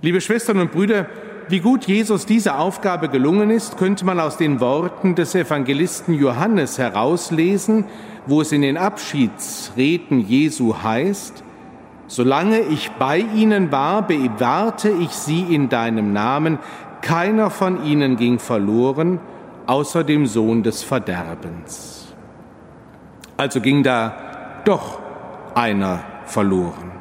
Liebe 0.00 0.20
Schwestern 0.20 0.58
und 0.58 0.72
Brüder, 0.72 1.06
wie 1.48 1.60
gut 1.60 1.86
Jesus 1.86 2.26
diese 2.26 2.56
Aufgabe 2.56 3.08
gelungen 3.08 3.50
ist, 3.50 3.78
könnte 3.78 4.04
man 4.04 4.18
aus 4.18 4.36
den 4.36 4.58
Worten 4.58 5.14
des 5.14 5.36
Evangelisten 5.36 6.14
Johannes 6.14 6.76
herauslesen, 6.76 7.84
wo 8.26 8.40
es 8.40 8.50
in 8.50 8.62
den 8.62 8.76
Abschiedsreden 8.76 10.20
Jesu 10.20 10.74
heißt, 10.82 11.44
Solange 12.08 12.60
ich 12.60 12.90
bei 12.98 13.18
ihnen 13.18 13.70
war, 13.70 14.06
bewahrte 14.06 14.90
ich 14.90 15.10
sie 15.10 15.54
in 15.54 15.68
deinem 15.68 16.12
Namen, 16.12 16.58
keiner 17.00 17.48
von 17.48 17.84
ihnen 17.84 18.16
ging 18.16 18.40
verloren, 18.40 19.20
außer 19.66 20.02
dem 20.02 20.26
Sohn 20.26 20.64
des 20.64 20.82
Verderbens. 20.82 22.01
Also 23.42 23.60
ging 23.60 23.82
da 23.82 24.62
doch 24.64 25.00
einer 25.56 26.04
verloren. 26.26 26.92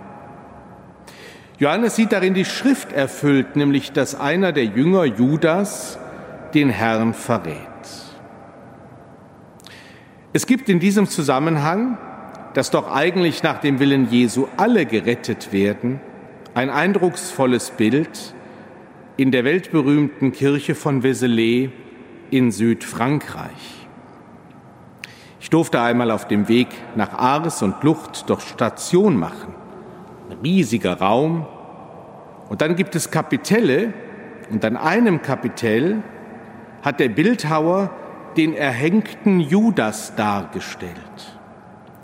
Johannes 1.59 1.95
sieht 1.95 2.11
darin 2.11 2.33
die 2.33 2.45
Schrift 2.45 2.91
erfüllt, 2.91 3.55
nämlich 3.55 3.91
dass 3.91 4.19
einer 4.19 4.51
der 4.51 4.65
Jünger 4.65 5.05
Judas 5.05 5.99
den 6.55 6.71
Herrn 6.71 7.13
verrät. 7.13 7.67
Es 10.33 10.47
gibt 10.47 10.67
in 10.67 10.79
diesem 10.79 11.07
Zusammenhang, 11.07 11.99
dass 12.55 12.71
doch 12.71 12.91
eigentlich 12.91 13.43
nach 13.43 13.59
dem 13.59 13.79
Willen 13.79 14.09
Jesu 14.09 14.47
alle 14.57 14.87
gerettet 14.87 15.53
werden, 15.53 15.99
ein 16.55 16.71
eindrucksvolles 16.71 17.69
Bild 17.69 18.33
in 19.15 19.29
der 19.29 19.43
weltberühmten 19.43 20.31
Kirche 20.31 20.73
von 20.73 21.03
Vézelay 21.03 21.69
in 22.31 22.49
Südfrankreich. 22.51 23.80
Durfte 25.51 25.79
einmal 25.79 26.09
auf 26.09 26.27
dem 26.27 26.47
Weg 26.47 26.69
nach 26.95 27.13
Ars 27.13 27.61
und 27.61 27.83
Lucht 27.83 28.27
doch 28.29 28.41
Station 28.41 29.17
machen 29.17 29.53
riesiger 30.43 30.99
Raum. 30.99 31.45
Und 32.49 32.61
dann 32.61 32.75
gibt 32.75 32.95
es 32.95 33.11
Kapitelle 33.11 33.93
und 34.49 34.63
an 34.65 34.77
einem 34.77 35.21
Kapitell 35.21 36.03
hat 36.81 36.99
der 36.99 37.09
Bildhauer 37.09 37.91
den 38.37 38.53
erhängten 38.53 39.39
Judas 39.39 40.15
dargestellt. 40.15 40.91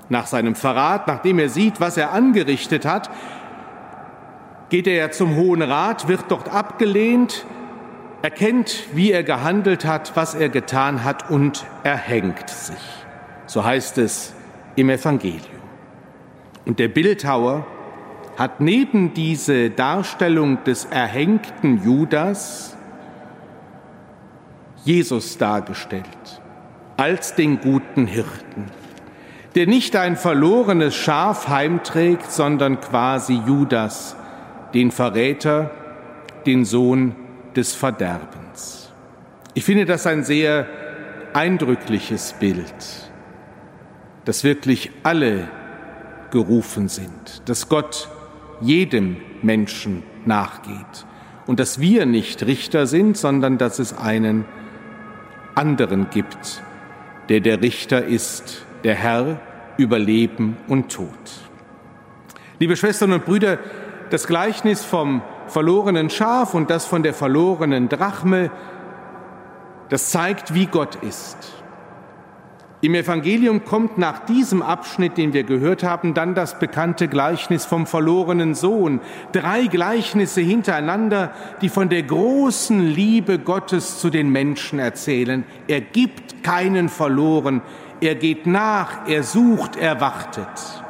Nach 0.10 0.28
seinem 0.28 0.56
Verrat, 0.56 1.08
nachdem 1.08 1.40
er 1.40 1.50
sieht, 1.50 1.82
was 1.82 1.98
er 1.98 2.12
angerichtet 2.12 2.86
hat, 2.86 3.10
geht 4.70 4.88
er 4.88 4.96
ja 4.96 5.12
zum 5.12 5.36
Hohen 5.36 5.62
Rat, 5.62 6.08
wird 6.08 6.26
dort 6.30 6.54
abgelehnt, 6.54 7.46
erkennt, 8.22 8.88
wie 8.94 9.12
er 9.12 9.24
gehandelt 9.24 9.86
hat, 9.86 10.16
was 10.16 10.36
er 10.36 10.50
getan 10.50 11.04
hat 11.04 11.30
und 11.30 11.66
erhängt 11.84 12.50
sich. 12.50 13.07
So 13.48 13.64
heißt 13.64 13.98
es 13.98 14.34
im 14.76 14.90
Evangelium. 14.90 15.42
Und 16.66 16.80
der 16.80 16.90
Bildhauer 16.90 17.66
hat 18.38 18.62
neben 18.62 19.14
diese 19.14 19.70
Darstellung 19.72 20.64
des 20.64 20.86
erhängten 20.86 21.84
Judas 21.84 22.78
Jesus 24.84 25.38
dargestellt 25.38 26.42
als 26.98 27.36
den 27.36 27.60
guten 27.60 28.08
Hirten, 28.08 28.66
der 29.56 29.68
nicht 29.68 29.96
ein 29.96 30.16
verlorenes 30.18 30.96
Schaf 30.96 31.48
heimträgt, 31.48 32.32
sondern 32.32 32.80
quasi 32.80 33.42
Judas, 33.46 34.16
den 34.74 34.92
Verräter, 34.92 35.72
den 36.46 36.66
Sohn 36.66 37.16
des 37.56 37.74
Verderbens. 37.74 38.94
Ich 39.54 39.64
finde 39.64 39.86
das 39.86 40.06
ein 40.06 40.24
sehr 40.24 40.68
eindrückliches 41.34 42.34
Bild, 42.34 43.10
dass 44.28 44.44
wirklich 44.44 44.92
alle 45.04 45.48
gerufen 46.32 46.90
sind, 46.90 47.44
dass 47.46 47.70
Gott 47.70 48.10
jedem 48.60 49.16
Menschen 49.42 50.04
nachgeht. 50.26 51.06
Und 51.46 51.62
dass 51.62 51.80
wir 51.80 52.06
nicht 52.06 52.46
Richter 52.46 52.88
sind, 52.88 53.16
sondern 53.16 53.58
dass 53.58 53.80
es 53.80 53.98
einen 53.98 54.44
anderen 55.56 56.10
gibt, 56.10 56.62
der 57.30 57.40
der 57.40 57.62
Richter 57.62 58.04
ist, 58.04 58.66
der 58.84 58.96
Herr 58.96 59.40
über 59.78 59.98
Leben 59.98 60.58
und 60.68 60.92
Tod. 60.92 61.08
Liebe 62.60 62.76
Schwestern 62.76 63.14
und 63.14 63.24
Brüder, 63.24 63.60
das 64.10 64.28
Gleichnis 64.28 64.84
vom 64.84 65.22
verlorenen 65.48 66.10
Schaf 66.10 66.54
und 66.54 66.70
das 66.70 66.86
von 66.86 67.02
der 67.02 67.14
verlorenen 67.14 67.88
Drachme, 67.88 68.52
das 69.88 70.10
zeigt, 70.10 70.54
wie 70.54 70.66
Gott 70.66 70.96
ist. 70.96 71.57
Im 72.80 72.94
Evangelium 72.94 73.66
kommt 73.66 73.98
nach 73.98 74.26
diesem 74.26 74.62
Abschnitt, 74.62 75.18
den 75.18 75.34
wir 75.34 75.44
gehört 75.44 75.82
haben, 75.82 76.14
dann 76.14 76.36
das 76.36 76.60
bekannte 76.60 77.08
Gleichnis 77.08 77.66
vom 77.66 77.88
verlorenen 77.88 78.54
Sohn. 78.54 79.02
Drei 79.32 79.66
Gleichnisse 79.66 80.42
hintereinander, 80.42 81.32
die 81.62 81.70
von 81.70 81.90
der 81.90 82.04
großen 82.04 82.80
Liebe 82.80 83.40
Gottes 83.40 84.00
zu 84.00 84.12
den 84.12 84.30
Menschen 84.30 84.78
erzählen. 84.78 85.44
Er 85.68 85.82
gibt 85.82 86.44
keinen 86.44 86.90
verloren, 86.90 87.64
er 88.00 88.14
geht 88.14 88.46
nach, 88.46 89.08
er 89.08 89.24
sucht, 89.24 89.76
er 89.76 90.00
wartet. 90.00 90.84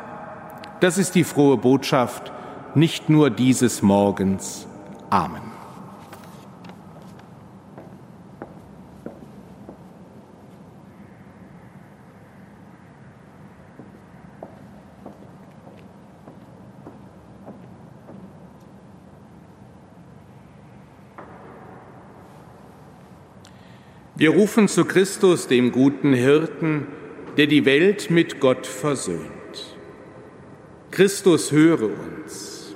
Das 0.82 0.98
ist 0.98 1.16
die 1.16 1.24
frohe 1.24 1.56
Botschaft, 1.56 2.34
nicht 2.76 3.10
nur 3.10 3.30
dieses 3.30 3.82
Morgens. 3.82 4.68
Amen. 5.10 5.47
Wir 24.18 24.32
rufen 24.32 24.68
zu 24.68 24.86
Christus, 24.86 25.46
dem 25.46 25.72
guten 25.72 26.12
Hirten, 26.12 26.88
der 27.38 27.46
die 27.46 27.66
Welt 27.66 28.10
mit 28.10 28.40
Gott 28.40 28.66
versöhnt. 28.66 29.22
Christus, 30.90 31.52
höre 31.52 31.84
uns. 31.84 32.76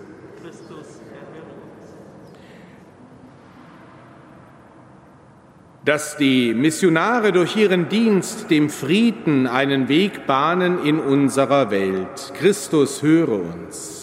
Dass 5.84 6.16
die 6.16 6.54
Missionare 6.54 7.32
durch 7.32 7.56
ihren 7.56 7.90
Dienst 7.90 8.52
dem 8.52 8.70
Frieden 8.70 9.48
einen 9.48 9.90
Weg 9.90 10.28
bahnen 10.28 10.86
in 10.86 11.00
unserer 11.00 11.72
Welt. 11.72 12.34
Christus, 12.38 13.02
höre 13.02 13.30
uns 13.30 14.01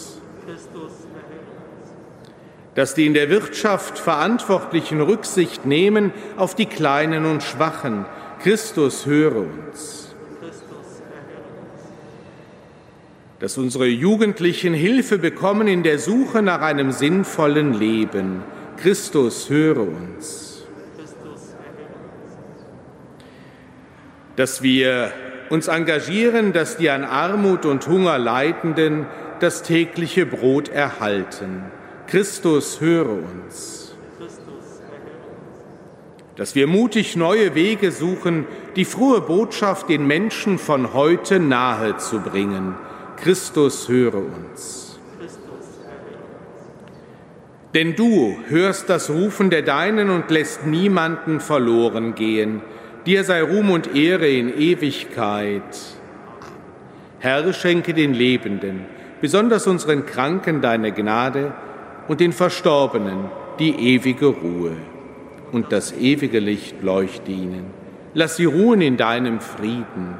dass 2.75 2.93
die 2.93 3.05
in 3.05 3.13
der 3.13 3.29
Wirtschaft 3.29 3.97
Verantwortlichen 3.97 5.01
Rücksicht 5.01 5.65
nehmen 5.65 6.11
auf 6.37 6.55
die 6.55 6.65
Kleinen 6.65 7.25
und 7.25 7.43
Schwachen. 7.43 8.05
Christus, 8.41 9.05
höre 9.05 9.37
uns. 9.37 10.15
Dass 13.39 13.57
unsere 13.57 13.87
Jugendlichen 13.87 14.73
Hilfe 14.73 15.17
bekommen 15.17 15.67
in 15.67 15.83
der 15.83 15.97
Suche 15.97 16.41
nach 16.41 16.61
einem 16.61 16.91
sinnvollen 16.91 17.73
Leben. 17.73 18.43
Christus, 18.77 19.49
höre 19.49 19.81
uns. 19.81 20.63
Dass 24.35 24.61
wir 24.61 25.11
uns 25.49 25.67
engagieren, 25.67 26.53
dass 26.53 26.77
die 26.77 26.89
an 26.89 27.03
Armut 27.03 27.65
und 27.65 27.87
Hunger 27.87 28.17
Leidenden 28.17 29.07
das 29.39 29.63
tägliche 29.63 30.25
Brot 30.25 30.69
erhalten. 30.69 31.63
Christus, 32.09 32.81
höre 32.81 33.07
uns. 33.07 33.93
Dass 36.35 36.55
wir 36.55 36.65
mutig 36.65 37.15
neue 37.15 37.53
Wege 37.53 37.91
suchen, 37.91 38.47
die 38.75 38.85
frohe 38.85 39.21
Botschaft 39.21 39.89
den 39.89 40.07
Menschen 40.07 40.57
von 40.57 40.95
heute 40.95 41.39
nahe 41.39 41.97
zu 41.97 42.19
bringen. 42.21 42.73
Christus, 43.17 43.89
höre 43.89 44.15
uns. 44.15 44.99
Denn 47.75 47.95
du 47.95 48.37
hörst 48.47 48.89
das 48.89 49.11
Rufen 49.11 49.51
der 49.51 49.61
Deinen 49.61 50.09
und 50.09 50.31
lässt 50.31 50.65
niemanden 50.65 51.39
verloren 51.39 52.15
gehen. 52.15 52.63
Dir 53.05 53.23
sei 53.23 53.43
Ruhm 53.43 53.69
und 53.69 53.95
Ehre 53.95 54.27
in 54.27 54.51
Ewigkeit. 54.57 55.77
Herr, 57.19 57.53
schenke 57.53 57.93
den 57.93 58.15
Lebenden, 58.15 58.85
besonders 59.21 59.67
unseren 59.67 60.07
Kranken 60.07 60.61
deine 60.61 60.91
Gnade 60.91 61.53
und 62.09 62.19
den 62.19 62.33
Verstorbenen 62.33 63.29
die 63.59 63.93
ewige 63.93 64.25
Ruhe. 64.25 64.75
Und 65.51 65.71
das 65.71 65.93
ewige 65.93 66.39
Licht 66.39 66.81
leuchte 66.81 67.31
ihnen. 67.31 67.67
Lass 68.13 68.35
sie 68.35 68.45
ruhen 68.45 68.81
in 68.81 68.97
deinem 68.97 69.39
Frieden. 69.39 70.17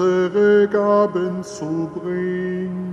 Unsere 0.00 0.66
Gaben 0.68 1.42
zu 1.42 1.90
bringen. 1.94 2.90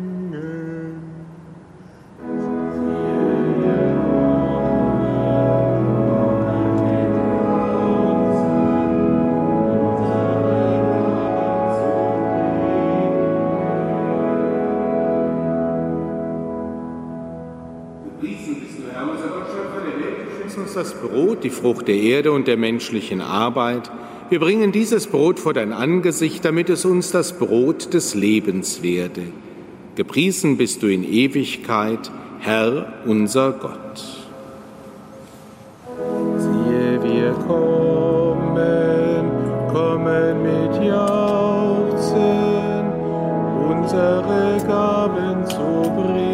uns 20.57 20.73
das 20.73 20.95
Brot, 20.95 21.43
die 21.43 21.49
Frucht 21.49 21.87
der 21.87 21.95
Erde 21.95 22.31
und 22.31 22.47
der 22.47 22.57
menschlichen 22.57 23.21
Arbeit, 23.21 23.91
wir 24.29 24.39
bringen 24.39 24.71
dieses 24.71 25.07
Brot 25.07 25.39
vor 25.39 25.53
dein 25.53 25.71
Angesicht, 25.71 26.43
damit 26.43 26.69
es 26.69 26.85
uns 26.85 27.11
das 27.11 27.37
Brot 27.37 27.93
des 27.93 28.13
Lebens 28.13 28.83
werde. 28.83 29.23
Gepriesen 29.95 30.57
bist 30.57 30.83
du 30.83 30.87
in 30.87 31.03
Ewigkeit, 31.03 32.11
Herr 32.39 32.93
unser 33.05 33.53
Gott. 33.53 34.27
Siehe, 36.37 37.01
wir 37.03 37.31
kommen, 37.47 39.31
kommen 39.71 40.43
mit 40.43 40.83
Jauchzen, 40.83 42.17
unsere 43.69 44.57
Gaben 44.67 45.45
zu 45.47 45.91
bringen. 45.95 46.27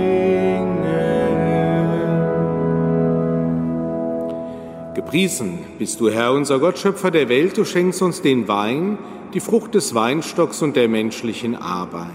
Gepriesen 4.96 5.63
bist 5.78 6.00
du, 6.00 6.10
Herr, 6.10 6.34
unser 6.34 6.60
Gott, 6.60 6.78
Schöpfer 6.78 7.12
der 7.12 7.30
Welt, 7.30 7.58
du 7.58 7.66
schenkst 7.66 8.02
uns 8.02 8.22
den 8.22 8.48
Wein, 8.48 8.98
die 9.34 9.40
Frucht 9.40 9.76
des 9.76 9.94
Weinstocks 9.94 10.62
und 10.62 10.76
der 10.76 10.88
menschlichen 10.88 11.56
Arbeit. 11.56 12.10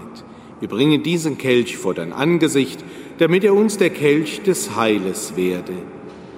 Wir 0.59 0.69
bringen 0.69 1.03
diesen 1.03 1.37
Kelch 1.37 1.77
vor 1.77 1.93
dein 1.93 2.13
Angesicht, 2.13 2.83
damit 3.17 3.43
er 3.43 3.53
uns 3.53 3.77
der 3.77 3.89
Kelch 3.89 4.41
des 4.43 4.75
Heiles 4.75 5.35
werde. 5.35 5.73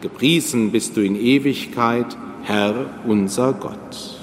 Gepriesen 0.01 0.71
bist 0.71 0.97
du 0.97 1.01
in 1.01 1.15
Ewigkeit, 1.15 2.17
Herr 2.43 2.89
unser 3.05 3.53
Gott. 3.53 4.20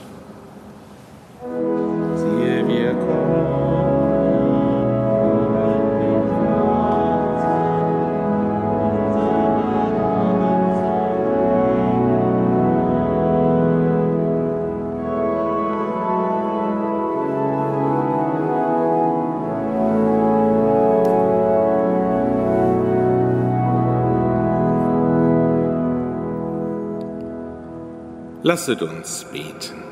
Lasset 28.48 28.80
uns 28.80 29.26
beten. 29.30 29.82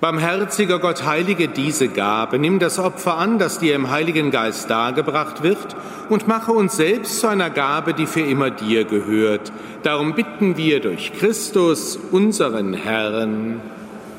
Barmherziger 0.00 0.78
Gott, 0.78 1.04
heilige 1.04 1.48
diese 1.48 1.88
Gabe, 1.88 2.38
nimm 2.38 2.60
das 2.60 2.78
Opfer 2.78 3.16
an, 3.16 3.40
das 3.40 3.58
dir 3.58 3.74
im 3.74 3.90
Heiligen 3.90 4.30
Geist 4.30 4.70
dargebracht 4.70 5.42
wird, 5.42 5.74
und 6.10 6.28
mache 6.28 6.52
uns 6.52 6.76
selbst 6.76 7.18
zu 7.18 7.26
einer 7.26 7.50
Gabe, 7.50 7.92
die 7.92 8.06
für 8.06 8.20
immer 8.20 8.50
dir 8.50 8.84
gehört. 8.84 9.50
Darum 9.82 10.14
bitten 10.14 10.56
wir 10.56 10.78
durch 10.78 11.12
Christus, 11.18 11.98
unseren 12.12 12.72
Herrn. 12.72 13.60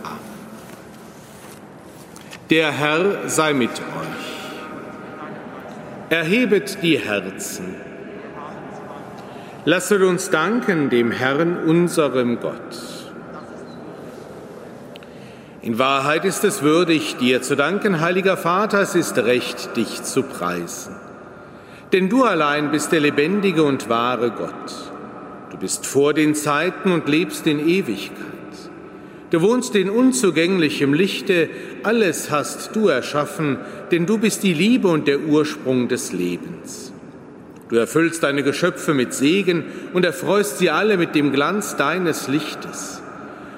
Amen. 0.04 0.22
Der 2.50 2.70
Herr 2.70 3.30
sei 3.30 3.54
mit 3.54 3.72
euch. 3.72 4.26
Erhebet 6.10 6.80
die 6.82 7.00
Herzen. 7.00 7.85
Lasset 9.68 10.04
uns 10.04 10.30
danken 10.30 10.92
dem 10.92 11.10
Herrn, 11.10 11.58
unserem 11.66 12.40
Gott. 12.40 12.54
In 15.64 15.80
Wahrheit 15.80 16.24
ist 16.24 16.44
es 16.44 16.62
würdig, 16.62 17.16
dir 17.16 17.42
zu 17.42 17.56
danken, 17.56 18.00
heiliger 18.00 18.38
Vater, 18.38 18.82
es 18.82 18.94
ist 18.94 19.18
recht, 19.18 19.76
dich 19.76 20.04
zu 20.04 20.22
preisen. 20.22 20.96
Denn 21.94 22.10
du 22.10 22.24
allein 22.26 22.70
bist 22.70 22.92
der 22.92 23.00
lebendige 23.00 23.64
und 23.64 23.90
wahre 23.90 24.30
Gott. 24.30 24.92
Du 25.50 25.58
bist 25.58 25.88
vor 25.88 26.14
den 26.14 26.36
Zeiten 26.36 26.92
und 26.92 27.10
lebst 27.10 27.48
in 27.48 27.60
Ewigkeit. 27.60 28.20
Du 29.32 29.42
wohnst 29.42 29.76
in 29.76 29.90
unzugänglichem 29.90 30.94
Lichte, 30.94 31.50
alles 31.82 32.30
hast 32.30 32.76
du 32.76 32.88
erschaffen, 32.88 33.58
denn 33.90 34.06
du 34.06 34.20
bist 34.20 34.44
die 34.44 34.54
Liebe 34.54 34.90
und 34.90 35.08
der 35.08 35.22
Ursprung 35.22 35.88
des 35.88 36.14
Lebens. 36.14 36.94
Du 37.70 37.78
erfüllst 37.78 38.22
deine 38.24 38.44
Geschöpfe 38.44 38.94
mit 38.94 39.14
Segen 39.14 39.64
und 39.94 40.06
erfreust 40.06 40.60
sie 40.60 40.70
alle 40.70 40.98
mit 40.98 41.16
dem 41.16 41.32
Glanz 41.32 41.76
deines 41.76 42.28
Lichtes. 42.28 43.02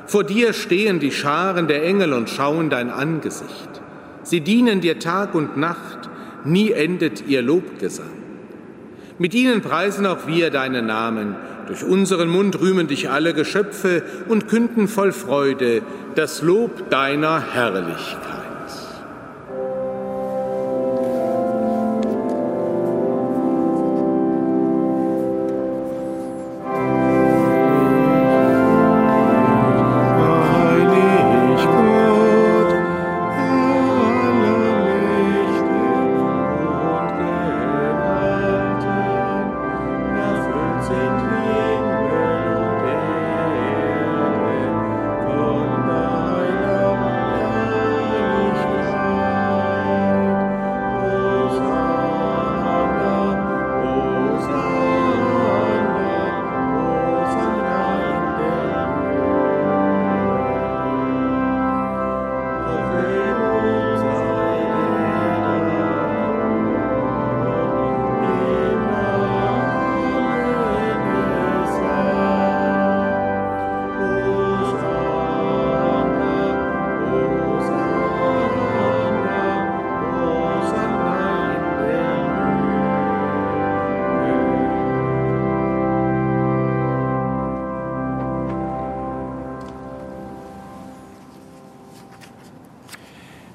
Vor 0.06 0.24
dir 0.24 0.54
stehen 0.54 1.00
die 1.00 1.12
Scharen 1.12 1.68
der 1.68 1.84
Engel 1.84 2.14
und 2.14 2.30
schauen 2.30 2.70
dein 2.70 2.90
Angesicht. 2.90 3.82
Sie 4.24 4.40
dienen 4.40 4.80
dir 4.80 5.00
Tag 5.00 5.36
und 5.36 5.58
Nacht, 5.58 6.10
nie 6.46 6.72
endet 6.72 7.28
ihr 7.28 7.42
Lobgesang. 7.42 8.06
Mit 9.20 9.34
ihnen 9.34 9.62
preisen 9.62 10.06
auch 10.06 10.28
wir 10.28 10.52
deinen 10.52 10.86
Namen. 10.86 11.36
Durch 11.68 11.84
unseren 11.84 12.30
Mund 12.30 12.62
rühmen 12.62 12.88
dich 12.88 13.10
alle 13.10 13.34
Geschöpfe 13.34 14.04
und 14.30 14.48
künden 14.48 14.88
voll 14.88 15.12
Freude 15.12 15.82
das 16.16 16.42
Lob 16.42 16.90
deiner 16.90 17.42
Herrlichkeit. 17.54 18.47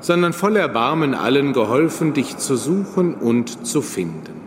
sondern 0.00 0.32
voll 0.32 0.56
Erbarmen 0.56 1.14
allen 1.14 1.52
geholfen, 1.52 2.12
dich 2.12 2.36
zu 2.36 2.56
suchen 2.56 3.14
und 3.14 3.66
zu 3.66 3.82
finden. 3.82 4.38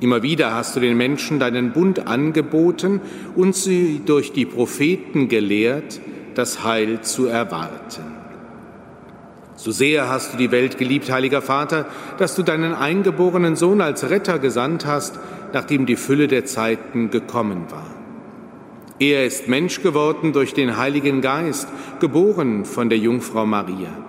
Immer 0.00 0.22
wieder 0.22 0.54
hast 0.54 0.76
du 0.76 0.80
den 0.80 0.96
Menschen 0.96 1.38
deinen 1.38 1.72
Bund 1.72 2.06
angeboten 2.06 3.00
und 3.34 3.54
sie 3.54 4.02
durch 4.04 4.32
die 4.32 4.44
Propheten 4.44 5.28
gelehrt, 5.28 6.00
das 6.34 6.64
Heil 6.64 7.00
zu 7.00 7.26
erwarten. 7.26 8.04
So 9.54 9.72
sehr 9.72 10.10
hast 10.10 10.34
du 10.34 10.36
die 10.36 10.50
Welt 10.50 10.76
geliebt, 10.76 11.10
heiliger 11.10 11.40
Vater, 11.40 11.86
dass 12.18 12.34
du 12.34 12.42
deinen 12.42 12.74
eingeborenen 12.74 13.56
Sohn 13.56 13.80
als 13.80 14.10
Retter 14.10 14.38
gesandt 14.38 14.84
hast, 14.84 15.18
nachdem 15.54 15.86
die 15.86 15.96
Fülle 15.96 16.28
der 16.28 16.44
Zeiten 16.44 17.10
gekommen 17.10 17.64
war. 17.70 17.86
Er 18.98 19.24
ist 19.24 19.48
Mensch 19.48 19.82
geworden 19.82 20.34
durch 20.34 20.52
den 20.52 20.76
Heiligen 20.76 21.22
Geist, 21.22 21.68
geboren 22.00 22.66
von 22.66 22.90
der 22.90 22.98
Jungfrau 22.98 23.46
Maria. 23.46 24.05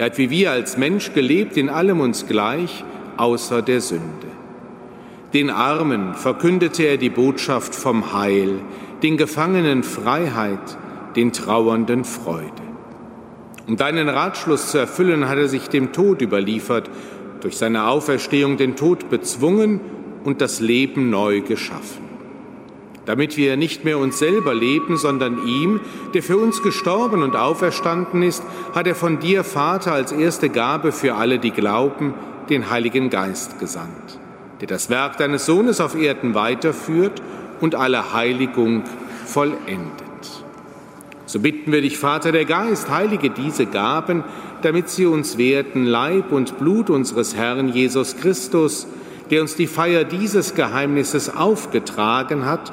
Er 0.00 0.06
hat 0.06 0.16
wie 0.16 0.30
wir 0.30 0.50
als 0.50 0.78
Mensch 0.78 1.12
gelebt, 1.12 1.58
in 1.58 1.68
allem 1.68 2.00
uns 2.00 2.26
gleich, 2.26 2.84
außer 3.18 3.60
der 3.60 3.82
Sünde. 3.82 4.28
Den 5.34 5.50
Armen 5.50 6.14
verkündete 6.14 6.84
er 6.84 6.96
die 6.96 7.10
Botschaft 7.10 7.74
vom 7.74 8.14
Heil, 8.14 8.60
den 9.02 9.18
Gefangenen 9.18 9.82
Freiheit, 9.82 10.78
den 11.16 11.32
Trauernden 11.34 12.04
Freude. 12.04 12.62
Um 13.68 13.76
deinen 13.76 14.08
Ratschluss 14.08 14.70
zu 14.70 14.78
erfüllen, 14.78 15.28
hat 15.28 15.36
er 15.36 15.48
sich 15.48 15.68
dem 15.68 15.92
Tod 15.92 16.22
überliefert, 16.22 16.88
durch 17.42 17.58
seine 17.58 17.86
Auferstehung 17.86 18.56
den 18.56 18.76
Tod 18.76 19.10
bezwungen 19.10 19.80
und 20.24 20.40
das 20.40 20.60
Leben 20.60 21.10
neu 21.10 21.42
geschaffen. 21.42 22.09
Damit 23.10 23.36
wir 23.36 23.56
nicht 23.56 23.84
mehr 23.84 23.98
uns 23.98 24.20
selber 24.20 24.54
leben, 24.54 24.96
sondern 24.96 25.44
ihm, 25.44 25.80
der 26.14 26.22
für 26.22 26.36
uns 26.36 26.62
gestorben 26.62 27.24
und 27.24 27.34
auferstanden 27.34 28.22
ist, 28.22 28.44
hat 28.72 28.86
er 28.86 28.94
von 28.94 29.18
dir, 29.18 29.42
Vater, 29.42 29.92
als 29.92 30.12
erste 30.12 30.48
Gabe 30.48 30.92
für 30.92 31.16
alle, 31.16 31.40
die 31.40 31.50
glauben, 31.50 32.14
den 32.48 32.70
Heiligen 32.70 33.10
Geist 33.10 33.58
gesandt 33.58 34.20
der 34.60 34.68
das 34.68 34.90
Werk 34.90 35.16
deines 35.16 35.46
Sohnes 35.46 35.80
auf 35.80 35.94
Erden 35.94 36.34
weiterführt 36.34 37.22
und 37.60 37.74
alle 37.74 38.12
Heiligung 38.12 38.84
vollendet. 39.24 39.90
So 41.26 41.40
bitten 41.40 41.72
wir 41.72 41.80
dich, 41.80 41.96
Vater 41.96 42.32
der 42.32 42.44
Geist, 42.44 42.90
heilige 42.90 43.30
diese 43.30 43.66
Gaben, 43.66 44.24
damit 44.62 44.90
sie 44.90 45.06
uns 45.06 45.38
werden 45.38 45.86
Leib 45.86 46.32
und 46.32 46.58
Blut 46.58 46.90
unseres 46.90 47.34
Herrn 47.34 47.68
Jesus 47.68 48.16
Christus, 48.16 48.86
der 49.30 49.40
uns 49.40 49.54
die 49.54 49.68
Feier 49.68 50.04
dieses 50.04 50.54
Geheimnisses 50.54 51.34
aufgetragen 51.34 52.44
hat, 52.44 52.72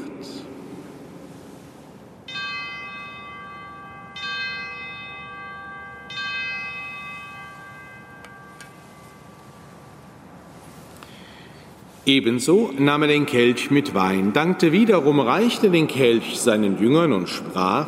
Ebenso 12.05 12.71
nahm 12.79 13.03
er 13.03 13.09
den 13.09 13.27
Kelch 13.27 13.69
mit 13.69 13.93
Wein, 13.93 14.33
dankte 14.33 14.71
wiederum, 14.71 15.19
reichte 15.19 15.69
den 15.69 15.87
Kelch 15.87 16.39
seinen 16.39 16.81
Jüngern 16.81 17.13
und 17.13 17.29
sprach, 17.29 17.87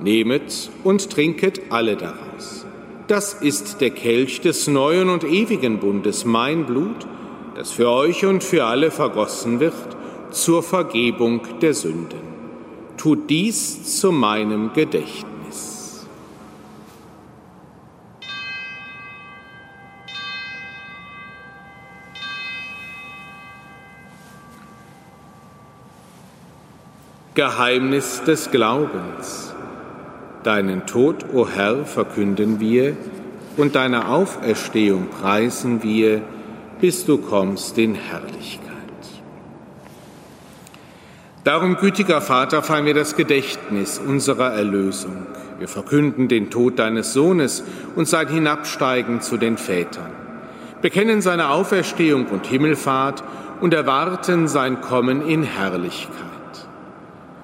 Nehmet 0.00 0.70
und 0.84 1.10
trinket 1.10 1.62
alle 1.70 1.96
daraus. 1.96 2.66
Das 3.06 3.34
ist 3.34 3.80
der 3.80 3.90
Kelch 3.90 4.40
des 4.40 4.66
neuen 4.66 5.08
und 5.08 5.24
ewigen 5.24 5.78
Bundes, 5.78 6.24
mein 6.24 6.66
Blut, 6.66 7.06
das 7.54 7.70
für 7.70 7.88
euch 7.88 8.24
und 8.26 8.44
für 8.44 8.64
alle 8.64 8.90
vergossen 8.90 9.60
wird 9.60 9.96
zur 10.30 10.62
Vergebung 10.62 11.40
der 11.60 11.72
Sünden. 11.72 12.20
Tut 12.96 13.30
dies 13.30 13.98
zu 13.98 14.12
meinem 14.12 14.72
Gedächtnis. 14.72 15.31
Geheimnis 27.42 28.22
des 28.22 28.52
Glaubens. 28.52 29.52
Deinen 30.44 30.86
Tod, 30.86 31.24
o 31.32 31.48
Herr, 31.48 31.84
verkünden 31.84 32.60
wir 32.60 32.96
und 33.56 33.74
deine 33.74 34.06
Auferstehung 34.06 35.08
preisen 35.08 35.82
wir, 35.82 36.22
bis 36.80 37.04
du 37.04 37.18
kommst 37.18 37.78
in 37.78 37.96
Herrlichkeit. 37.96 38.70
Darum, 41.42 41.78
gütiger 41.78 42.20
Vater, 42.20 42.62
feiern 42.62 42.84
wir 42.84 42.94
das 42.94 43.16
Gedächtnis 43.16 43.98
unserer 43.98 44.52
Erlösung. 44.52 45.26
Wir 45.58 45.66
verkünden 45.66 46.28
den 46.28 46.48
Tod 46.48 46.78
deines 46.78 47.12
Sohnes 47.12 47.64
und 47.96 48.06
sein 48.06 48.28
Hinabsteigen 48.28 49.20
zu 49.20 49.36
den 49.36 49.56
Vätern, 49.58 50.12
bekennen 50.80 51.20
seine 51.20 51.48
Auferstehung 51.48 52.26
und 52.26 52.46
Himmelfahrt 52.46 53.24
und 53.60 53.74
erwarten 53.74 54.46
sein 54.46 54.80
Kommen 54.80 55.26
in 55.26 55.42
Herrlichkeit 55.42 56.31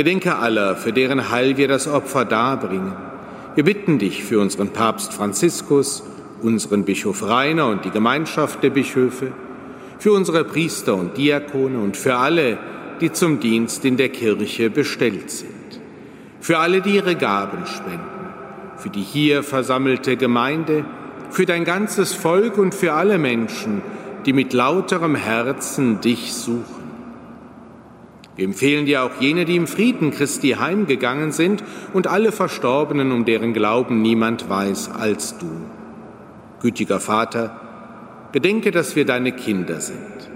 Gedenke 0.00 0.36
aller, 0.36 0.76
für 0.76 0.94
deren 0.94 1.30
Heil 1.30 1.58
wir 1.58 1.68
das 1.68 1.86
Opfer 1.86 2.24
darbringen. 2.24 2.94
Wir 3.54 3.64
bitten 3.64 3.98
dich 3.98 4.24
für 4.24 4.40
unseren 4.40 4.70
Papst 4.70 5.12
Franziskus, 5.12 6.02
unseren 6.40 6.86
Bischof 6.86 7.22
Rainer 7.22 7.66
und 7.66 7.84
die 7.84 7.90
Gemeinschaft 7.90 8.62
der 8.62 8.70
Bischöfe, 8.70 9.32
für 9.98 10.12
unsere 10.12 10.44
Priester 10.44 10.94
und 10.94 11.18
Diakone 11.18 11.78
und 11.78 11.98
für 11.98 12.16
alle, 12.16 12.56
die 13.02 13.12
zum 13.12 13.40
Dienst 13.40 13.84
in 13.84 13.98
der 13.98 14.08
Kirche 14.08 14.70
bestellt 14.70 15.30
sind, 15.30 15.82
für 16.40 16.56
alle, 16.56 16.80
die 16.80 16.94
ihre 16.94 17.14
Gaben 17.14 17.66
spenden, 17.66 18.00
für 18.78 18.88
die 18.88 19.02
hier 19.02 19.42
versammelte 19.42 20.16
Gemeinde, 20.16 20.86
für 21.28 21.44
dein 21.44 21.66
ganzes 21.66 22.14
Volk 22.14 22.56
und 22.56 22.74
für 22.74 22.94
alle 22.94 23.18
Menschen, 23.18 23.82
die 24.24 24.32
mit 24.32 24.54
lauterem 24.54 25.14
Herzen 25.14 26.00
dich 26.00 26.32
suchen. 26.32 26.79
Wir 28.40 28.46
empfehlen 28.46 28.86
dir 28.86 29.02
auch 29.02 29.20
jene, 29.20 29.44
die 29.44 29.56
im 29.56 29.66
Frieden 29.66 30.12
Christi 30.12 30.52
heimgegangen 30.52 31.30
sind 31.30 31.62
und 31.92 32.06
alle 32.06 32.32
Verstorbenen, 32.32 33.12
um 33.12 33.26
deren 33.26 33.52
Glauben 33.52 34.00
niemand 34.00 34.48
weiß 34.48 34.92
als 34.92 35.36
du. 35.36 35.50
Gütiger 36.62 37.00
Vater, 37.00 37.60
gedenke, 38.32 38.70
dass 38.70 38.96
wir 38.96 39.04
deine 39.04 39.32
Kinder 39.32 39.82
sind 39.82 40.30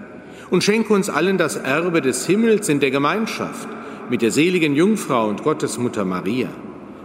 und 0.51 0.63
schenke 0.63 0.93
uns 0.93 1.09
allen 1.09 1.39
das 1.39 1.57
Erbe 1.57 2.03
des 2.03 2.27
Himmels 2.27 2.69
in 2.69 2.79
der 2.79 2.91
Gemeinschaft 2.91 3.71
mit 4.11 4.21
der 4.21 4.33
seligen 4.33 4.75
Jungfrau 4.75 5.27
und 5.27 5.43
Gottesmutter 5.43 6.05
Maria, 6.05 6.51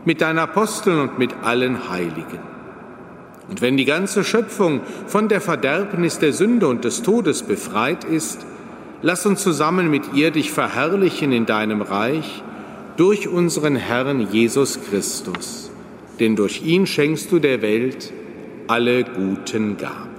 mit 0.03 0.19
deinen 0.19 0.39
Aposteln 0.39 0.99
und 0.99 1.17
mit 1.17 1.33
allen 1.43 1.89
Heiligen. 1.89 2.41
Und 3.47 3.61
wenn 3.61 3.77
die 3.77 3.85
ganze 3.85 4.25
Schöpfung 4.25 4.81
von 5.07 5.29
der 5.29 5.39
Verderbnis 5.39 6.19
der 6.19 6.33
Sünde 6.33 6.67
und 6.67 6.83
des 6.83 7.03
Todes 7.03 7.43
befreit 7.43 8.03
ist, 8.03 8.45
lass 9.01 9.25
uns 9.25 9.41
zusammen 9.41 9.89
mit 9.89 10.13
ihr 10.13 10.31
dich 10.31 10.51
verherrlichen 10.51 11.31
in 11.31 11.45
deinem 11.45 11.81
Reich 11.81 12.43
durch 12.97 13.27
unseren 13.27 13.75
Herrn 13.75 14.31
Jesus 14.31 14.79
Christus, 14.89 15.71
denn 16.19 16.35
durch 16.35 16.63
ihn 16.63 16.85
schenkst 16.85 17.31
du 17.31 17.39
der 17.39 17.61
Welt 17.61 18.11
alle 18.67 19.03
guten 19.03 19.77
Gaben. 19.77 20.09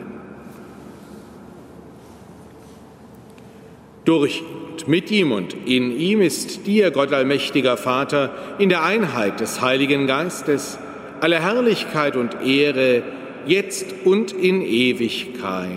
Durch 4.04 4.42
und 4.80 4.88
mit 4.88 5.10
ihm 5.10 5.32
und 5.32 5.54
in 5.66 5.90
ihm 5.90 6.22
ist 6.22 6.66
dir, 6.66 6.90
Gott 6.90 7.12
allmächtiger 7.12 7.76
Vater, 7.76 8.32
in 8.58 8.70
der 8.70 8.82
Einheit 8.82 9.40
des 9.40 9.60
Heiligen 9.60 10.06
Geistes, 10.06 10.78
alle 11.20 11.40
Herrlichkeit 11.40 12.16
und 12.16 12.40
Ehre, 12.42 13.02
jetzt 13.46 13.94
und 14.04 14.32
in 14.32 14.62
Ewigkeit. 14.62 15.76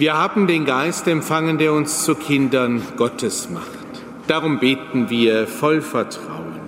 Wir 0.00 0.16
haben 0.16 0.46
den 0.46 0.64
Geist 0.64 1.06
empfangen, 1.08 1.58
der 1.58 1.74
uns 1.74 2.06
zu 2.06 2.14
Kindern 2.14 2.80
Gottes 2.96 3.50
macht. 3.50 3.68
Darum 4.28 4.58
beten 4.58 5.10
wir 5.10 5.46
voll 5.46 5.82
Vertrauen. 5.82 6.58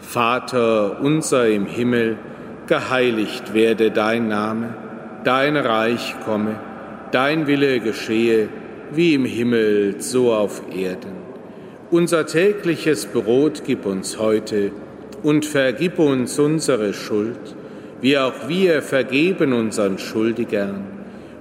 Vater 0.00 1.00
unser 1.00 1.46
im 1.46 1.64
Himmel, 1.64 2.18
geheiligt 2.66 3.54
werde 3.54 3.92
dein 3.92 4.26
Name, 4.26 4.74
dein 5.22 5.56
Reich 5.56 6.16
komme, 6.24 6.58
dein 7.12 7.46
Wille 7.46 7.78
geschehe, 7.78 8.48
wie 8.90 9.14
im 9.14 9.26
Himmel, 9.26 10.00
so 10.00 10.32
auf 10.32 10.60
Erden. 10.76 11.12
Unser 11.92 12.26
tägliches 12.26 13.06
Brot 13.06 13.62
gib 13.64 13.86
uns 13.86 14.18
heute 14.18 14.72
und 15.22 15.46
vergib 15.46 16.00
uns 16.00 16.36
unsere 16.40 16.94
Schuld, 16.94 17.54
wie 18.00 18.18
auch 18.18 18.48
wir 18.48 18.82
vergeben 18.82 19.52
unseren 19.52 19.98
Schuldigern. 19.98 20.93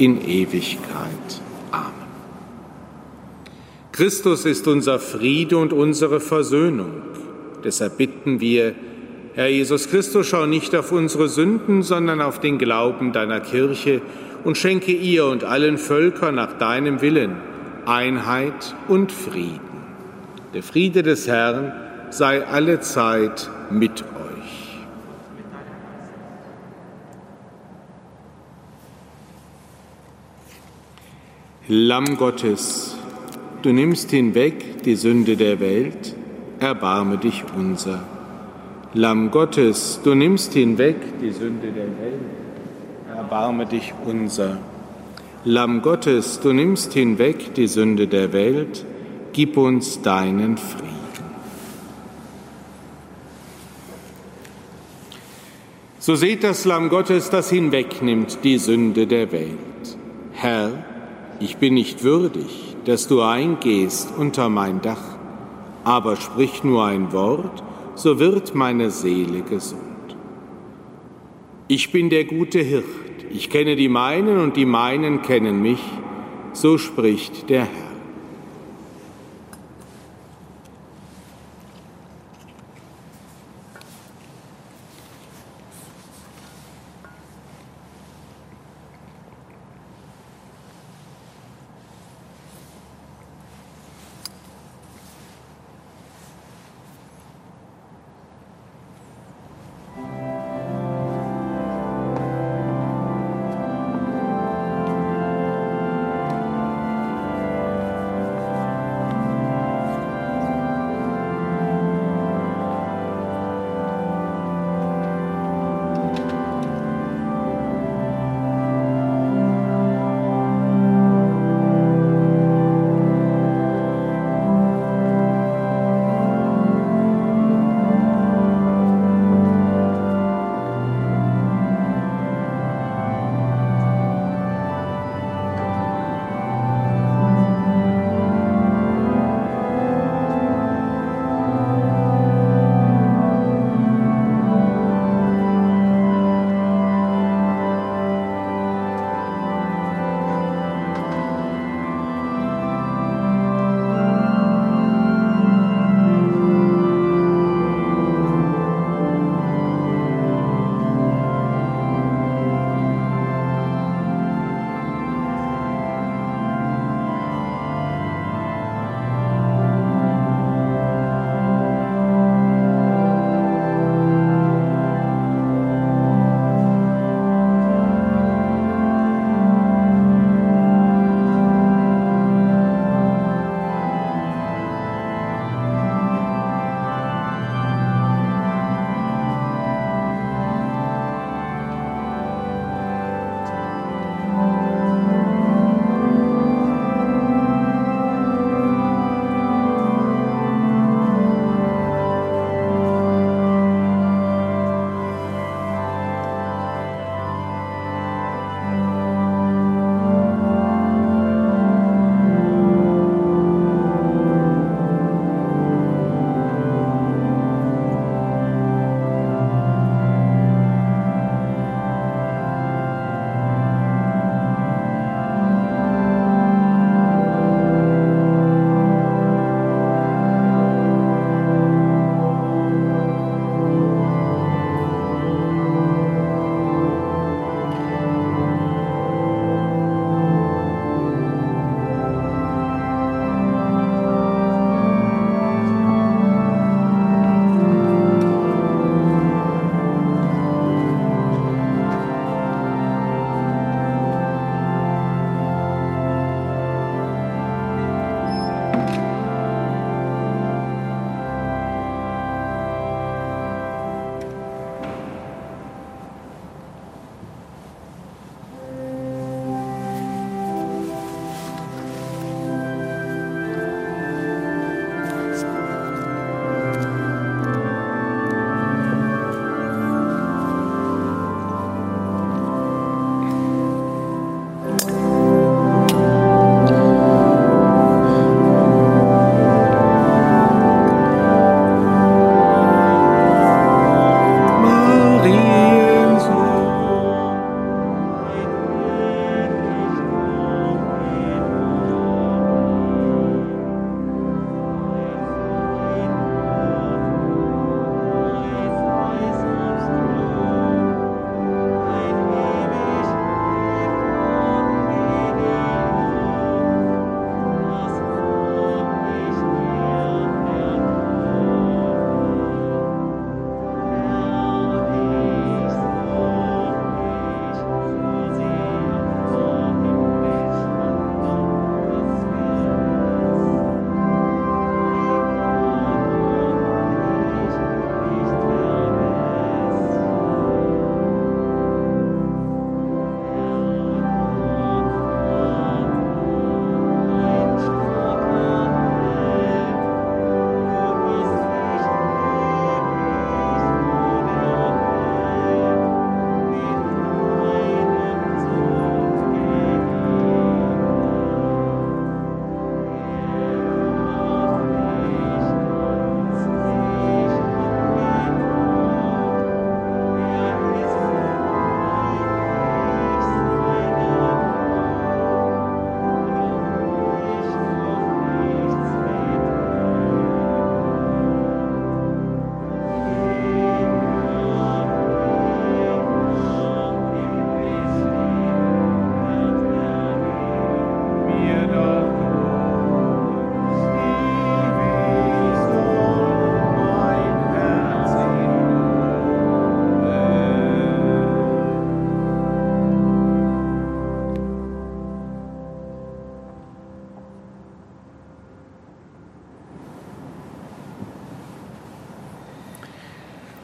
in 0.00 0.26
Ewigkeit. 0.26 1.42
Amen. 1.70 1.92
Christus 3.92 4.46
ist 4.46 4.66
unser 4.66 4.98
Friede 4.98 5.58
und 5.58 5.74
unsere 5.74 6.20
Versöhnung. 6.20 7.02
Deshalb 7.62 7.98
bitten 7.98 8.40
wir, 8.40 8.74
Herr 9.34 9.48
Jesus 9.48 9.90
Christus, 9.90 10.26
schau 10.26 10.46
nicht 10.46 10.74
auf 10.74 10.90
unsere 10.90 11.28
Sünden, 11.28 11.82
sondern 11.82 12.22
auf 12.22 12.40
den 12.40 12.56
Glauben 12.56 13.12
deiner 13.12 13.40
Kirche 13.40 14.00
und 14.42 14.56
schenke 14.56 14.92
ihr 14.92 15.26
und 15.26 15.44
allen 15.44 15.76
Völkern 15.76 16.34
nach 16.34 16.54
deinem 16.54 17.02
Willen 17.02 17.36
Einheit 17.84 18.74
und 18.88 19.12
Frieden. 19.12 19.60
Der 20.54 20.62
Friede 20.62 21.02
des 21.02 21.28
Herrn 21.28 21.72
sei 22.08 22.46
alle 22.46 22.80
Zeit 22.80 23.50
mit 23.70 24.02
euch. 24.02 24.19
Lamm 31.72 32.16
Gottes, 32.16 32.96
du 33.62 33.72
nimmst 33.72 34.10
hinweg 34.10 34.82
die 34.82 34.96
Sünde 34.96 35.36
der 35.36 35.60
Welt, 35.60 36.16
erbarme 36.58 37.16
dich 37.16 37.44
unser. 37.56 38.02
Lamm 38.92 39.30
Gottes, 39.30 40.00
du 40.02 40.16
nimmst 40.16 40.52
hinweg 40.52 40.96
die 41.20 41.30
Sünde 41.30 41.68
der 41.70 41.86
Welt, 41.86 43.16
erbarme 43.16 43.66
dich 43.66 43.94
unser. 44.04 44.58
Lamm 45.44 45.80
Gottes, 45.80 46.40
du 46.40 46.52
nimmst 46.52 46.92
hinweg 46.92 47.54
die 47.54 47.68
Sünde 47.68 48.08
der 48.08 48.32
Welt, 48.32 48.84
gib 49.32 49.56
uns 49.56 50.02
deinen 50.02 50.58
Frieden. 50.58 50.88
So 56.00 56.16
seht 56.16 56.42
das 56.42 56.64
Lamm 56.64 56.88
Gottes, 56.88 57.30
das 57.30 57.48
hinwegnimmt 57.48 58.38
die 58.42 58.58
Sünde 58.58 59.06
der 59.06 59.30
Welt. 59.30 59.56
Herr, 60.32 60.89
ich 61.40 61.56
bin 61.56 61.74
nicht 61.74 62.04
würdig, 62.04 62.76
dass 62.84 63.08
du 63.08 63.22
eingehst 63.22 64.12
unter 64.16 64.48
mein 64.50 64.82
Dach, 64.82 65.02
aber 65.84 66.16
sprich 66.16 66.62
nur 66.62 66.84
ein 66.84 67.12
Wort, 67.12 67.62
so 67.94 68.18
wird 68.18 68.54
meine 68.54 68.90
Seele 68.90 69.40
gesund. 69.42 69.80
Ich 71.66 71.92
bin 71.92 72.10
der 72.10 72.24
gute 72.24 72.60
Hirt, 72.60 72.84
ich 73.32 73.48
kenne 73.48 73.74
die 73.74 73.88
meinen 73.88 74.38
und 74.38 74.56
die 74.56 74.66
meinen 74.66 75.22
kennen 75.22 75.62
mich, 75.62 75.82
so 76.52 76.78
spricht 76.78 77.48
der 77.48 77.64
Herr. 77.64 77.89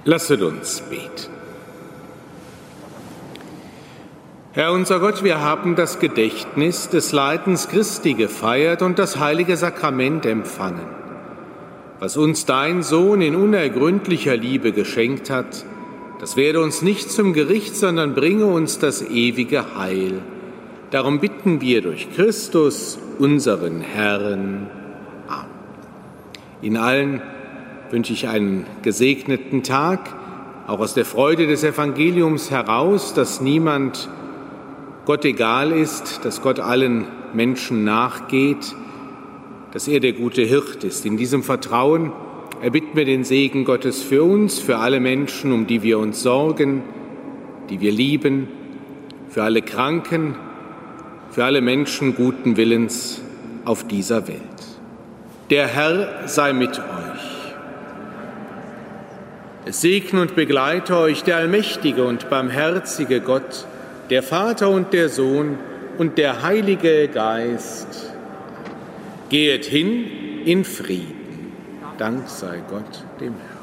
Lasset 0.09 0.41
uns 0.41 0.83
beten. 0.89 1.33
Herr 4.53 4.73
unser 4.73 5.01
Gott, 5.01 5.25
wir 5.25 5.41
haben 5.41 5.75
das 5.75 5.99
Gedächtnis 5.99 6.89
des 6.89 7.11
Leidens 7.11 7.67
Christi 7.67 8.15
gefeiert 8.15 8.83
und 8.83 9.01
das 9.01 9.19
heilige 9.19 9.57
Sakrament 9.57 10.25
empfangen. 10.25 10.87
Was 11.99 12.17
uns 12.17 12.47
dein 12.47 12.85
Sohn 12.85 13.21
in 13.21 13.35
unergründlicher 13.35 14.37
Liebe 14.37 14.71
geschenkt 14.71 15.29
hat, 15.29 15.65
das 16.21 16.37
werde 16.37 16.61
uns 16.61 16.83
nicht 16.83 17.11
zum 17.11 17.33
Gericht, 17.33 17.75
sondern 17.75 18.15
bringe 18.15 18.47
uns 18.47 18.79
das 18.79 19.03
ewige 19.03 19.77
Heil. 19.77 20.21
Darum 20.93 21.19
bitten 21.19 21.61
wir 21.61 21.83
durch 21.83 22.15
Christus, 22.15 22.97
unseren 23.19 23.81
Herrn. 23.81 24.71
Amen. 25.27 25.51
In 26.63 26.77
allen 26.77 27.23
wünsche 27.91 28.13
ich 28.13 28.29
einen 28.29 28.67
gesegneten 28.83 29.63
Tag, 29.63 30.15
auch 30.67 30.81
aus 30.81 30.95
der 30.95 31.05
Freude 31.05 31.47
des 31.47 31.63
Evangeliums 31.63 32.51
heraus, 32.51 33.15
dass 33.15 33.41
niemand 33.41 34.09
Gott 35.05 35.25
egal 35.25 35.71
ist, 35.71 36.25
dass 36.25 36.43
Gott 36.43 36.59
allen 36.59 37.07
Menschen 37.33 37.85
nachgeht, 37.85 38.75
dass 39.73 39.87
er 39.87 40.01
der 40.01 40.13
gute 40.13 40.43
Hirt 40.43 40.83
ist. 40.83 41.07
In 41.07 41.17
diesem 41.17 41.43
Vertrauen 41.43 42.11
erbitten 42.63 42.97
wir 42.97 43.05
den 43.05 43.23
Segen 43.23 43.65
Gottes 43.65 44.03
für 44.03 44.25
uns, 44.25 44.59
für 44.59 44.79
alle 44.79 44.99
Menschen, 44.99 45.53
um 45.53 45.67
die 45.67 45.83
wir 45.83 45.99
uns 45.99 46.23
sorgen, 46.23 46.83
die 47.71 47.81
wir 47.81 47.93
lieben, 47.93 48.49
für 49.29 49.43
alle 49.43 49.63
Kranken, 49.63 50.35
für 51.31 51.45
alle 51.45 51.61
Menschen 51.61 52.17
guten 52.17 52.57
Willens 52.57 53.21
auf 53.65 53.87
dieser 53.87 54.27
Welt. 54.27 54.41
Der 55.51 55.69
Herr 55.69 56.27
sei 56.27 56.53
mit 56.53 56.79
euch. 56.79 57.06
Es 59.69 59.81
segne 59.81 60.21
und 60.21 60.37
begleite 60.37 60.97
euch 60.97 61.25
der 61.25 61.39
allmächtige 61.39 62.05
und 62.05 62.31
barmherzige 62.31 63.21
Gott, 63.21 63.67
der 64.11 64.23
Vater 64.23 64.71
und 64.71 64.93
der 64.93 65.09
Sohn 65.09 65.59
und 65.99 66.19
der 66.19 66.43
Heilige 66.43 67.09
Geist. 67.09 68.13
Gehet 69.29 69.65
hin 69.65 70.05
in 70.45 70.65
Frieden. 70.65 71.53
Dank 71.99 72.29
sei 72.29 72.63
Gott 72.71 73.05
dem 73.19 73.35
Herrn. 73.35 73.56